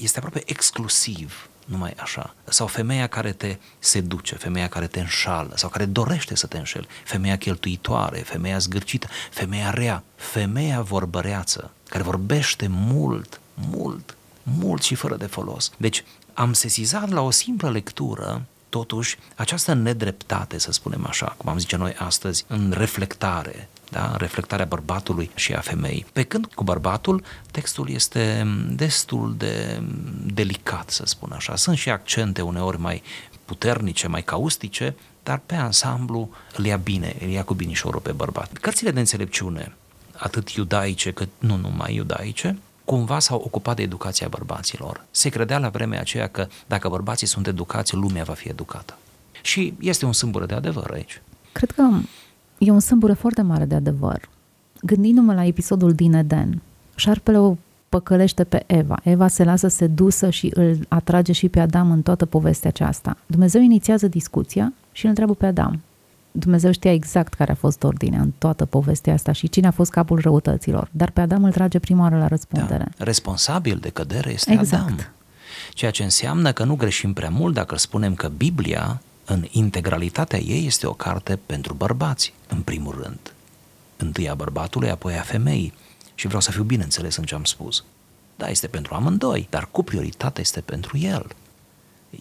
este 0.00 0.18
aproape 0.18 0.42
exclusiv 0.46 1.50
numai 1.70 1.94
așa. 1.96 2.34
Sau 2.44 2.66
femeia 2.66 3.06
care 3.06 3.32
te 3.32 3.56
seduce, 3.78 4.34
femeia 4.34 4.68
care 4.68 4.86
te 4.86 5.00
înșală 5.00 5.52
sau 5.56 5.68
care 5.68 5.84
dorește 5.84 6.36
să 6.36 6.46
te 6.46 6.58
înșel, 6.58 6.88
femeia 7.04 7.36
cheltuitoare, 7.36 8.18
femeia 8.18 8.58
zgârcită, 8.58 9.08
femeia 9.30 9.70
rea, 9.70 10.02
femeia 10.16 10.80
vorbăreață, 10.80 11.70
care 11.88 12.02
vorbește 12.02 12.66
mult, 12.68 13.40
mult, 13.70 14.16
mult 14.42 14.82
și 14.82 14.94
fără 14.94 15.16
de 15.16 15.26
folos. 15.26 15.70
Deci 15.76 16.04
am 16.34 16.52
sesizat 16.52 17.10
la 17.10 17.20
o 17.20 17.30
simplă 17.30 17.70
lectură 17.70 18.42
totuși 18.68 19.18
această 19.36 19.72
nedreptate, 19.72 20.58
să 20.58 20.72
spunem 20.72 21.06
așa, 21.06 21.34
cum 21.36 21.50
am 21.50 21.58
zice 21.58 21.76
noi 21.76 21.94
astăzi, 21.98 22.44
în 22.46 22.74
reflectare, 22.76 23.68
da? 23.90 24.16
reflectarea 24.16 24.64
bărbatului 24.64 25.30
și 25.34 25.52
a 25.52 25.60
femeii. 25.60 26.06
Pe 26.12 26.22
când 26.22 26.46
cu 26.54 26.64
bărbatul 26.64 27.22
textul 27.50 27.90
este 27.90 28.46
destul 28.70 29.34
de 29.36 29.82
delicat, 30.26 30.90
să 30.90 31.02
spun 31.06 31.32
așa. 31.32 31.56
Sunt 31.56 31.76
și 31.76 31.90
accente 31.90 32.42
uneori 32.42 32.80
mai 32.80 33.02
puternice, 33.44 34.06
mai 34.06 34.22
caustice, 34.22 34.94
dar 35.22 35.40
pe 35.46 35.54
ansamblu 35.54 36.30
îl 36.56 36.64
ia 36.64 36.76
bine, 36.76 37.16
îl 37.20 37.28
ia 37.28 37.44
cu 37.44 37.54
binișorul 37.54 38.00
pe 38.00 38.12
bărbat. 38.12 38.52
Cărțile 38.52 38.90
de 38.90 38.98
înțelepciune, 38.98 39.72
atât 40.16 40.50
iudaice 40.50 41.10
cât 41.10 41.28
nu 41.38 41.56
numai 41.56 41.94
iudaice, 41.94 42.58
cumva 42.90 43.18
s-au 43.18 43.42
ocupat 43.44 43.76
de 43.76 43.82
educația 43.82 44.28
bărbaților. 44.28 45.04
Se 45.10 45.28
credea 45.28 45.58
la 45.58 45.68
vremea 45.68 46.00
aceea 46.00 46.26
că 46.26 46.46
dacă 46.66 46.88
bărbații 46.88 47.26
sunt 47.26 47.46
educați, 47.46 47.94
lumea 47.94 48.24
va 48.24 48.32
fi 48.32 48.48
educată. 48.48 48.98
Și 49.42 49.74
este 49.80 50.04
un 50.04 50.12
sâmbură 50.12 50.46
de 50.46 50.54
adevăr 50.54 50.90
aici. 50.92 51.22
Cred 51.52 51.70
că 51.70 51.88
e 52.58 52.70
un 52.70 52.80
sâmbură 52.80 53.14
foarte 53.14 53.42
mare 53.42 53.64
de 53.64 53.74
adevăr. 53.74 54.28
Gândindu-mă 54.82 55.34
la 55.34 55.44
episodul 55.44 55.92
din 55.92 56.12
Eden, 56.12 56.60
șarpele 56.94 57.38
o 57.38 57.56
păcălește 57.88 58.44
pe 58.44 58.62
Eva. 58.66 58.98
Eva 59.02 59.28
se 59.28 59.44
lasă 59.44 59.68
sedusă 59.68 60.30
și 60.30 60.50
îl 60.54 60.78
atrage 60.88 61.32
și 61.32 61.48
pe 61.48 61.60
Adam 61.60 61.90
în 61.90 62.02
toată 62.02 62.26
povestea 62.26 62.70
aceasta. 62.70 63.16
Dumnezeu 63.26 63.60
inițiază 63.60 64.08
discuția 64.08 64.72
și 64.92 65.02
îl 65.02 65.08
întreabă 65.08 65.34
pe 65.34 65.46
Adam. 65.46 65.80
Dumnezeu 66.32 66.72
știa 66.72 66.92
exact 66.92 67.34
care 67.34 67.52
a 67.52 67.54
fost 67.54 67.82
ordinea 67.82 68.20
în 68.20 68.32
toată 68.38 68.64
povestea 68.64 69.12
asta 69.12 69.32
și 69.32 69.48
cine 69.48 69.66
a 69.66 69.70
fost 69.70 69.90
capul 69.90 70.20
răutăților, 70.20 70.88
dar 70.90 71.10
pe 71.10 71.20
Adam 71.20 71.44
îl 71.44 71.52
trage 71.52 71.78
prima 71.78 72.02
oară 72.02 72.18
la 72.18 72.26
răspundere. 72.26 72.88
Da. 72.96 73.04
Responsabil 73.04 73.78
de 73.78 73.88
cădere 73.88 74.32
este 74.32 74.52
Exact. 74.52 74.82
Adam. 74.82 75.12
Ceea 75.74 75.90
ce 75.90 76.02
înseamnă 76.02 76.52
că 76.52 76.64
nu 76.64 76.74
greșim 76.74 77.12
prea 77.12 77.28
mult 77.28 77.54
dacă 77.54 77.76
spunem 77.76 78.14
că 78.14 78.28
Biblia, 78.28 79.00
în 79.24 79.44
integralitatea 79.50 80.38
ei, 80.38 80.66
este 80.66 80.86
o 80.86 80.92
carte 80.92 81.38
pentru 81.46 81.74
bărbați, 81.74 82.32
în 82.48 82.60
primul 82.60 83.00
rând. 83.02 83.32
Întâi 83.96 84.28
a 84.28 84.34
bărbatului, 84.34 84.90
apoi 84.90 85.18
a 85.18 85.22
femeii. 85.22 85.72
Și 86.14 86.26
vreau 86.26 86.40
să 86.40 86.50
fiu 86.50 86.62
bineînțeles 86.62 87.16
în 87.16 87.24
ce 87.24 87.34
am 87.34 87.44
spus. 87.44 87.84
Da, 88.36 88.48
este 88.48 88.66
pentru 88.66 88.94
amândoi, 88.94 89.46
dar 89.50 89.68
cu 89.70 89.82
prioritate 89.82 90.40
este 90.40 90.60
pentru 90.60 90.98
el. 90.98 91.26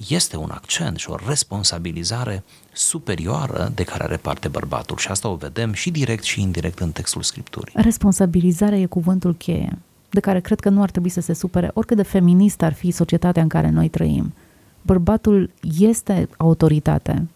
Este 0.07 0.37
un 0.37 0.49
accent 0.51 0.97
și 0.97 1.09
o 1.09 1.15
responsabilizare 1.27 2.43
superioară 2.73 3.71
de 3.75 3.83
care 3.83 4.03
are 4.03 4.17
parte 4.17 4.47
bărbatul 4.47 4.97
și 4.97 5.07
asta 5.07 5.27
o 5.27 5.35
vedem 5.35 5.73
și 5.73 5.91
direct 5.91 6.23
și 6.23 6.41
indirect 6.41 6.79
în 6.79 6.91
textul 6.91 7.21
Scripturii. 7.21 7.73
Responsabilizarea 7.75 8.77
e 8.77 8.85
cuvântul 8.85 9.35
cheie, 9.35 9.77
de 10.09 10.19
care 10.19 10.39
cred 10.39 10.59
că 10.59 10.69
nu 10.69 10.81
ar 10.81 10.89
trebui 10.91 11.09
să 11.09 11.21
se 11.21 11.33
supere 11.33 11.71
oricât 11.73 11.97
de 11.97 12.03
feminist 12.03 12.61
ar 12.61 12.73
fi 12.73 12.91
societatea 12.91 13.41
în 13.41 13.47
care 13.47 13.69
noi 13.69 13.89
trăim. 13.89 14.33
Bărbatul 14.81 15.51
este 15.79 16.29
autoritate, 16.37 17.27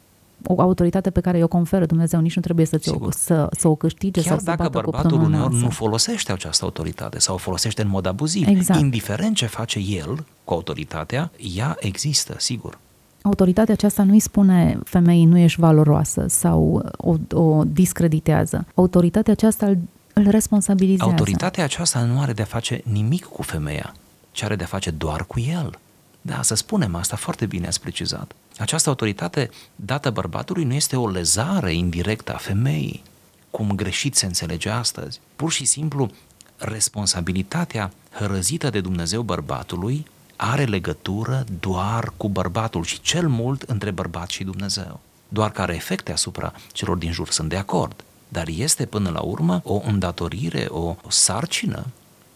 o 0.48 0.62
autoritate 0.62 1.10
pe 1.10 1.22
care 1.22 1.44
o 1.44 1.48
conferă 1.48 1.86
Dumnezeu, 1.86 2.20
nici 2.20 2.36
nu 2.36 2.42
trebuie 2.42 2.66
să, 2.66 2.80
o, 3.00 3.12
să, 3.12 3.50
să 3.52 3.68
o 3.68 3.76
câștige 3.76 4.22
Chiar 4.22 4.30
sau 4.30 4.38
să 4.38 4.44
dacă 4.44 4.58
bată 4.58 4.72
bărbatul 4.74 5.18
cu 5.18 5.24
uneori 5.24 5.54
nasă. 5.54 5.64
nu 5.64 5.70
folosește 5.70 6.32
această 6.32 6.64
autoritate 6.64 7.20
sau 7.20 7.36
o 7.36 7.38
folosește 7.38 7.82
în 7.82 7.88
mod 7.88 8.06
abuziv, 8.06 8.48
Exact. 8.48 8.80
indiferent 8.80 9.36
ce 9.36 9.46
face 9.46 9.80
el 9.80 10.26
cu 10.44 10.54
autoritatea, 10.54 11.32
ea 11.56 11.78
există, 11.80 12.36
sigur. 12.38 12.80
Autoritatea 13.22 13.74
aceasta 13.74 14.04
nu 14.04 14.12
îi 14.12 14.20
spune 14.20 14.80
femeii 14.84 15.26
nu 15.26 15.38
ești 15.38 15.60
valoroasă 15.60 16.26
sau 16.28 16.92
o, 16.98 17.16
o 17.40 17.64
discreditează. 17.64 18.66
Autoritatea 18.76 19.34
aceasta 19.34 19.66
îl, 19.66 19.78
îl 20.14 20.30
responsabilizează. 20.30 21.10
Autoritatea 21.10 21.64
aceasta 21.64 22.04
nu 22.04 22.22
are 22.22 22.34
de-a 22.34 22.46
face 22.46 22.82
nimic 22.92 23.24
cu 23.26 23.42
femeia, 23.42 23.94
ci 24.32 24.44
are 24.44 24.56
de-a 24.56 24.66
face 24.66 24.92
doar 24.92 25.26
cu 25.26 25.40
el. 25.40 25.78
Da, 26.22 26.42
să 26.42 26.56
spunem 26.56 26.96
asta, 26.96 27.16
foarte 27.16 27.46
bine 27.46 27.68
ați 27.68 27.82
precizat. 27.82 28.32
Această 28.58 28.90
autoritate 28.90 29.50
dată 29.76 30.10
bărbatului 30.10 30.64
nu 30.64 30.74
este 30.74 30.96
o 30.96 31.10
lezare 31.10 31.74
indirectă 31.74 32.34
a 32.34 32.38
femeii, 32.38 33.04
cum 33.52 33.76
greșit 33.76 34.16
se 34.16 34.26
înțelege 34.26 34.70
astăzi. 34.70 35.20
Pur 35.36 35.52
și 35.52 35.66
simplu, 35.66 36.12
responsabilitatea 36.58 37.92
hărăzită 38.12 38.70
de 38.70 38.82
Dumnezeu 38.82 39.22
bărbatului 39.22 40.06
are 40.36 40.64
legătură 40.64 41.46
doar 41.60 42.14
cu 42.18 42.30
bărbatul 42.30 42.84
și 42.84 43.02
cel 43.02 43.28
mult 43.28 43.62
între 43.62 43.92
bărbat 43.92 44.30
și 44.30 44.44
Dumnezeu. 44.44 45.00
Doar 45.28 45.52
că 45.52 45.62
are 45.62 45.76
efecte 45.76 46.12
asupra 46.12 46.54
celor 46.72 46.98
din 46.98 47.12
jur, 47.12 47.30
sunt 47.30 47.50
de 47.50 47.58
acord. 47.58 48.04
Dar 48.28 48.48
este 48.48 48.86
până 48.86 49.10
la 49.10 49.20
urmă 49.20 49.62
o 49.64 49.82
îndatorire, 49.86 50.66
o, 50.70 50.80
o 50.80 51.10
sarcină 51.10 51.86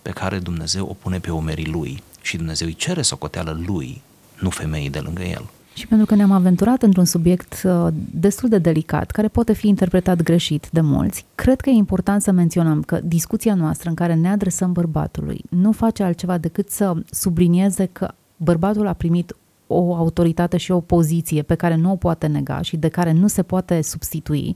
pe 0.01 0.09
care 0.09 0.39
Dumnezeu 0.39 0.87
o 0.87 0.93
pune 0.93 1.19
pe 1.19 1.31
omerii 1.31 1.67
lui 1.67 2.03
și 2.21 2.37
Dumnezeu 2.37 2.67
îi 2.67 2.75
cere 2.75 3.01
socoteală 3.01 3.59
lui, 3.65 4.01
nu 4.39 4.49
femeii 4.49 4.89
de 4.89 4.99
lângă 4.99 5.23
el. 5.23 5.49
Și 5.77 5.87
pentru 5.87 6.05
că 6.05 6.15
ne-am 6.15 6.31
aventurat 6.31 6.83
într-un 6.83 7.05
subiect 7.05 7.61
uh, 7.65 7.87
destul 8.13 8.49
de 8.49 8.57
delicat, 8.57 9.11
care 9.11 9.27
poate 9.27 9.53
fi 9.53 9.67
interpretat 9.67 10.21
greșit 10.21 10.69
de 10.71 10.81
mulți, 10.81 11.25
cred 11.35 11.61
că 11.61 11.69
e 11.69 11.73
important 11.73 12.21
să 12.21 12.31
menționăm 12.31 12.81
că 12.81 12.99
discuția 13.03 13.55
noastră 13.55 13.89
în 13.89 13.95
care 13.95 14.13
ne 14.13 14.29
adresăm 14.29 14.71
bărbatului 14.71 15.41
nu 15.49 15.71
face 15.71 16.03
altceva 16.03 16.37
decât 16.37 16.69
să 16.69 16.93
sublinieze 17.09 17.89
că 17.91 18.13
bărbatul 18.37 18.87
a 18.87 18.93
primit 18.93 19.35
o 19.67 19.95
autoritate 19.95 20.57
și 20.57 20.71
o 20.71 20.79
poziție 20.79 21.41
pe 21.41 21.55
care 21.55 21.75
nu 21.75 21.91
o 21.91 21.95
poate 21.95 22.27
nega 22.27 22.61
și 22.61 22.77
de 22.77 22.87
care 22.87 23.11
nu 23.11 23.27
se 23.27 23.43
poate 23.43 23.81
substitui, 23.81 24.55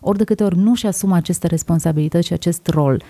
ori 0.00 0.18
de 0.18 0.24
câte 0.24 0.44
ori 0.44 0.58
nu 0.58 0.74
și 0.74 0.86
asumă 0.86 1.14
aceste 1.14 1.46
responsabilități 1.46 2.26
și 2.26 2.32
acest 2.32 2.66
rol, 2.66 3.02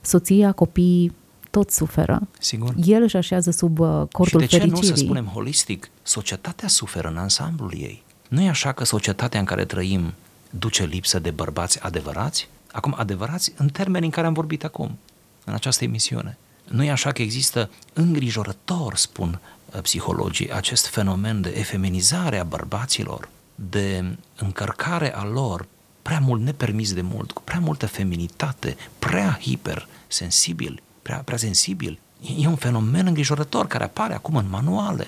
soția, 0.00 0.52
copiii, 0.52 1.12
toți 1.54 1.76
suferă. 1.76 2.20
Sigur. 2.38 2.74
El 2.76 3.02
își 3.02 3.16
așează 3.16 3.50
sub 3.50 3.78
uh, 3.78 3.88
cortul 4.12 4.40
și 4.40 4.46
de 4.46 4.52
ce 4.52 4.58
fericirii. 4.58 4.88
nu 4.88 4.96
să 4.96 5.02
spunem 5.02 5.26
holistic? 5.26 5.90
Societatea 6.02 6.68
suferă 6.68 7.08
în 7.08 7.16
ansamblul 7.16 7.72
ei. 7.74 8.02
Nu 8.28 8.40
e 8.40 8.48
așa 8.48 8.72
că 8.72 8.84
societatea 8.84 9.40
în 9.40 9.46
care 9.46 9.64
trăim 9.64 10.12
duce 10.50 10.84
lipsă 10.84 11.18
de 11.18 11.30
bărbați 11.30 11.80
adevărați? 11.80 12.48
Acum, 12.72 12.94
adevărați 12.98 13.52
în 13.56 13.68
termeni 13.68 14.04
în 14.04 14.10
care 14.10 14.26
am 14.26 14.32
vorbit 14.32 14.64
acum, 14.64 14.98
în 15.44 15.54
această 15.54 15.84
emisiune. 15.84 16.38
Nu 16.64 16.82
e 16.84 16.90
așa 16.90 17.12
că 17.12 17.22
există 17.22 17.70
îngrijorător, 17.92 18.96
spun 18.96 19.40
uh, 19.74 19.80
psihologii, 19.80 20.52
acest 20.52 20.86
fenomen 20.86 21.40
de 21.40 21.54
efeminizare 21.56 22.38
a 22.38 22.44
bărbaților, 22.44 23.28
de 23.54 24.04
încărcare 24.38 25.14
a 25.14 25.24
lor 25.24 25.66
prea 26.02 26.18
mult 26.18 26.42
nepermis 26.42 26.92
de 26.94 27.00
mult, 27.00 27.32
cu 27.32 27.42
prea 27.42 27.60
multă 27.60 27.86
feminitate, 27.86 28.76
prea 28.98 29.38
hipersensibil, 29.42 30.82
prea, 31.04 31.22
prea 31.24 31.36
sensibil. 31.36 31.98
E 32.38 32.46
un 32.46 32.56
fenomen 32.56 33.06
îngrijorător 33.06 33.66
care 33.66 33.84
apare 33.84 34.14
acum 34.14 34.36
în 34.36 34.46
manuale. 34.50 35.06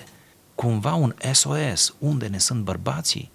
Cumva 0.55 0.93
un 0.93 1.13
SOS, 1.33 1.93
unde 1.99 2.27
ne 2.27 2.37
sunt 2.37 2.63
bărbații, 2.63 3.29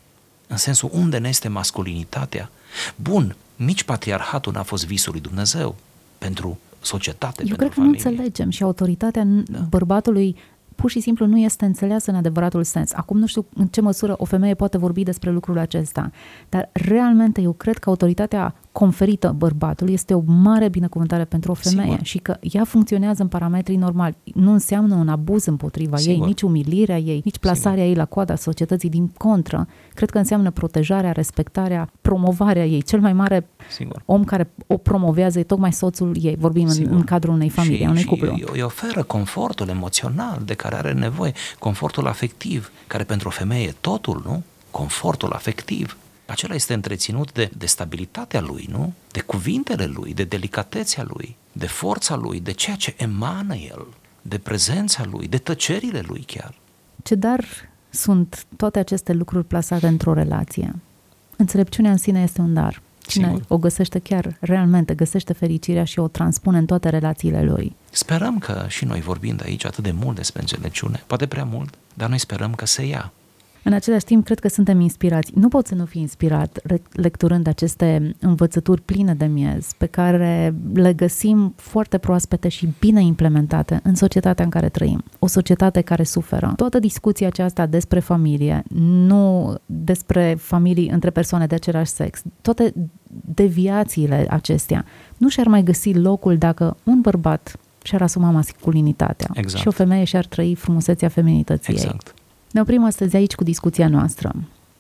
în 0.47 0.57
sensul 0.57 0.91
unde 0.93 1.19
ne 1.19 1.29
este 1.29 1.49
masculinitatea. 1.49 2.51
Bun, 2.97 3.37
nici 3.57 3.83
patriarhatul 3.83 4.53
n-a 4.53 4.63
fost 4.63 4.87
visul 4.87 5.13
lui 5.13 5.21
Dumnezeu 5.21 5.77
pentru 6.19 6.59
societate, 6.81 7.43
Eu 7.43 7.47
pentru 7.47 7.57
cred 7.57 7.69
că 7.69 7.75
familie. 7.75 8.03
nu 8.03 8.09
înțelegem 8.11 8.51
și 8.51 8.63
autoritatea 8.63 9.25
da. 9.25 9.59
bărbatului 9.59 10.37
pur 10.75 10.91
și 10.91 11.01
simplu 11.01 11.27
nu 11.27 11.39
este 11.39 11.65
înțeleasă 11.65 12.11
în 12.11 12.17
adevăratul 12.17 12.65
sens. 12.65 12.93
Acum 12.93 13.19
nu 13.19 13.27
știu 13.27 13.47
în 13.55 13.67
ce 13.67 13.81
măsură 13.81 14.15
o 14.19 14.25
femeie 14.25 14.55
poate 14.55 14.79
vorbi 14.79 15.03
despre 15.03 15.31
lucrul 15.31 15.59
acesta, 15.59 16.11
dar 16.49 16.71
realmente 16.73 17.41
eu 17.41 17.53
cred 17.53 17.79
că 17.79 17.89
autoritatea 17.89 18.55
conferită 18.73 19.35
bărbatului 19.37 19.93
este 19.93 20.15
o 20.15 20.23
mare 20.27 20.69
binecuvântare 20.69 21.25
pentru 21.25 21.51
o 21.51 21.55
femeie 21.55 21.91
Sigur. 21.91 22.07
și 22.07 22.19
că 22.19 22.37
ea 22.41 22.65
funcționează 22.65 23.23
în 23.23 23.29
parametrii 23.29 23.77
normali. 23.77 24.17
Nu 24.35 24.53
înseamnă 24.53 24.95
un 24.95 25.09
abuz 25.09 25.45
împotriva 25.45 25.97
Sigur. 25.97 26.15
ei, 26.15 26.27
nici 26.27 26.43
umilirea 26.43 26.99
ei, 26.99 27.21
nici 27.25 27.39
plasarea 27.39 27.87
ei 27.87 27.95
la 27.95 28.05
coada 28.05 28.35
societății 28.35 28.89
din 28.89 29.07
contră. 29.07 29.67
Cred 29.95 30.11
că 30.11 30.19
înseamnă 30.19 30.51
protejarea, 30.51 31.13
respectarea, 31.13 31.91
promovarea 32.01 32.67
ei. 32.67 32.83
Cel 32.83 33.01
mai 33.01 33.13
mare 33.13 33.49
Sigur. 33.71 34.03
om 34.05 34.25
care 34.25 34.51
o 34.67 34.77
promovează 34.77 35.39
e 35.39 35.43
tocmai 35.43 35.73
soțul 35.73 36.17
ei. 36.21 36.37
Vorbim 36.39 36.65
în, 36.65 36.71
Sigur. 36.71 36.93
în 36.93 37.05
cadrul 37.05 37.35
unei 37.35 37.49
familii, 37.49 37.77
și, 37.77 37.85
a 37.85 37.89
unui 37.89 38.01
și 38.01 38.07
cuplu. 38.07 38.33
Îi, 38.33 38.45
îi 38.53 38.63
oferă 38.63 39.03
confortul 39.03 39.69
emoțional 39.69 40.41
de 40.45 40.55
care 40.63 40.77
are 40.77 40.93
nevoie, 40.93 41.33
confortul 41.59 42.07
afectiv, 42.07 42.71
care 42.87 43.05
pentru 43.05 43.29
o 43.29 43.31
femeie 43.31 43.67
e 43.67 43.75
totul, 43.81 44.23
nu? 44.25 44.43
Confortul 44.71 45.33
afectiv. 45.33 45.97
Acela 46.27 46.55
este 46.55 46.75
întreținut 46.75 47.33
de, 47.33 47.51
de 47.57 47.67
stabilitatea 47.67 48.41
lui, 48.41 48.69
nu? 48.71 48.93
De 49.11 49.21
cuvintele 49.21 49.87
lui, 49.87 50.15
de 50.15 50.25
delicatețea 50.25 51.05
lui, 51.09 51.37
de 51.53 51.67
forța 51.67 52.17
lui, 52.17 52.41
de 52.41 52.53
ceea 52.53 52.77
ce 52.77 52.95
emană 52.97 53.55
el, 53.55 53.87
de 54.23 54.39
prezența 54.39 55.05
lui, 55.11 55.29
de 55.29 55.39
tăcerile 55.39 56.03
lui 56.07 56.23
chiar. 56.27 56.55
Ce 57.03 57.15
dar 57.15 57.45
sunt 57.91 58.47
toate 58.57 58.79
aceste 58.79 59.13
lucruri 59.13 59.45
plasate 59.45 59.87
într-o 59.87 60.13
relație? 60.13 60.75
Înțelepciunea 61.37 61.91
în 61.91 61.97
sine 61.97 62.23
este 62.23 62.41
un 62.41 62.55
dar. 62.55 62.83
Cine 63.13 63.27
Sigur. 63.27 63.45
o 63.49 63.59
găsește 63.59 63.99
chiar 63.99 64.37
realmente, 64.41 64.95
găsește 64.95 65.33
fericirea 65.33 65.85
și 65.85 65.99
o 65.99 66.09
transpune 66.09 66.59
în 66.59 66.67
toate 66.67 66.89
relațiile 66.89 67.43
lui. 67.43 67.77
Sperăm 67.91 68.39
că 68.39 68.65
și 68.69 68.85
noi 68.85 69.01
vorbind 69.01 69.43
aici 69.45 69.65
atât 69.65 69.85
de 69.85 69.95
mult 70.03 70.17
despre 70.17 70.41
înțelepciune, 70.41 71.03
poate 71.07 71.27
prea 71.27 71.45
mult, 71.45 71.75
dar 71.95 72.09
noi 72.09 72.19
sperăm 72.19 72.55
că 72.55 72.67
se 72.67 72.87
ia. 72.87 73.13
În 73.65 73.73
același 73.73 74.05
timp, 74.05 74.25
cred 74.25 74.39
că 74.39 74.49
suntem 74.49 74.81
inspirați. 74.81 75.33
Nu 75.35 75.49
pot 75.49 75.67
să 75.67 75.75
nu 75.75 75.85
fi 75.85 75.99
inspirat 75.99 76.59
re- 76.65 76.83
lecturând 76.93 77.47
aceste 77.47 78.17
învățături 78.21 78.81
pline 78.81 79.15
de 79.15 79.25
miez, 79.25 79.73
pe 79.79 79.87
care 79.87 80.55
le 80.75 80.93
găsim 80.93 81.55
foarte 81.57 81.99
proaspete 81.99 82.49
și 82.49 82.69
bine 82.79 83.03
implementate 83.03 83.81
în 83.83 83.95
societatea 83.95 84.45
în 84.45 84.51
care 84.51 84.69
trăim. 84.69 85.05
O 85.19 85.27
societate 85.27 85.81
care 85.81 86.03
suferă. 86.03 86.53
Toată 86.57 86.79
discuția 86.79 87.27
aceasta 87.27 87.67
despre 87.67 88.01
familie, 88.01 88.63
nu 88.79 89.55
despre 89.67 90.37
familii 90.39 90.89
între 90.89 91.11
persoane 91.11 91.47
de 91.47 91.55
același 91.55 91.91
sex, 91.91 92.23
toate 92.41 92.73
deviațiile 93.35 94.27
acestea, 94.31 94.85
nu 95.17 95.29
și-ar 95.29 95.47
mai 95.47 95.63
găsi 95.63 95.93
locul 95.93 96.37
dacă 96.37 96.77
un 96.85 97.01
bărbat 97.01 97.57
și-ar 97.83 98.03
asuma 98.03 98.31
masculinitatea 98.31 99.29
Exact. 99.33 99.61
și 99.61 99.69
o 99.69 99.71
femeie 99.71 100.05
și-ar 100.05 100.27
trăi 100.27 100.55
frumusețea 100.55 101.09
feminității 101.09 101.73
ei. 101.73 101.81
Exact. 101.83 102.15
Ne 102.51 102.61
oprim 102.61 102.85
astăzi 102.85 103.17
aici 103.17 103.35
cu 103.35 103.45
discuția 103.45 103.89
noastră. 103.89 104.35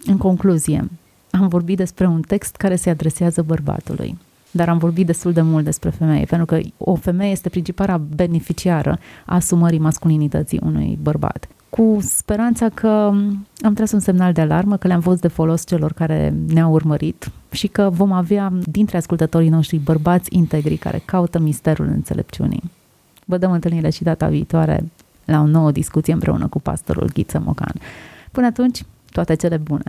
În 0.04 0.16
concluzie, 0.16 0.90
am 1.30 1.48
vorbit 1.48 1.76
despre 1.76 2.06
un 2.06 2.20
text 2.20 2.56
care 2.56 2.76
se 2.76 2.90
adresează 2.90 3.42
bărbatului, 3.42 4.18
dar 4.50 4.68
am 4.68 4.78
vorbit 4.78 5.06
destul 5.06 5.32
de 5.32 5.40
mult 5.40 5.64
despre 5.64 5.90
femeie, 5.90 6.24
pentru 6.24 6.46
că 6.46 6.60
o 6.78 6.94
femeie 6.94 7.30
este 7.30 7.48
principala 7.48 7.96
beneficiară 7.96 8.98
a 9.26 9.34
asumării 9.34 9.78
masculinității 9.78 10.60
unui 10.62 10.98
bărbat. 11.02 11.48
Cu 11.76 11.98
speranța 12.00 12.68
că 12.68 12.88
am 13.62 13.74
tras 13.74 13.92
un 13.92 14.00
semnal 14.00 14.32
de 14.32 14.40
alarmă, 14.40 14.76
că 14.76 14.86
le-am 14.86 15.00
fost 15.00 15.20
de 15.20 15.28
folos 15.28 15.66
celor 15.66 15.92
care 15.92 16.34
ne-au 16.46 16.72
urmărit 16.72 17.30
și 17.50 17.66
că 17.66 17.90
vom 17.92 18.12
avea 18.12 18.52
dintre 18.64 18.96
ascultătorii 18.96 19.48
noștri 19.48 19.76
bărbați 19.78 20.36
integri 20.36 20.76
care 20.76 21.02
caută 21.04 21.38
misterul 21.38 21.86
înțelepciunii. 21.86 22.62
Vă 23.24 23.36
dăm 23.36 23.52
întâlnire 23.52 23.90
și 23.90 24.02
data 24.02 24.26
viitoare 24.26 24.90
la 25.24 25.40
o 25.40 25.46
nouă 25.46 25.70
discuție 25.70 26.12
împreună 26.12 26.46
cu 26.46 26.60
pastorul 26.60 27.10
Ghiță 27.12 27.42
Mocan. 27.44 27.74
Până 28.32 28.46
atunci, 28.46 28.82
toate 29.10 29.34
cele 29.34 29.56
bune! 29.56 29.80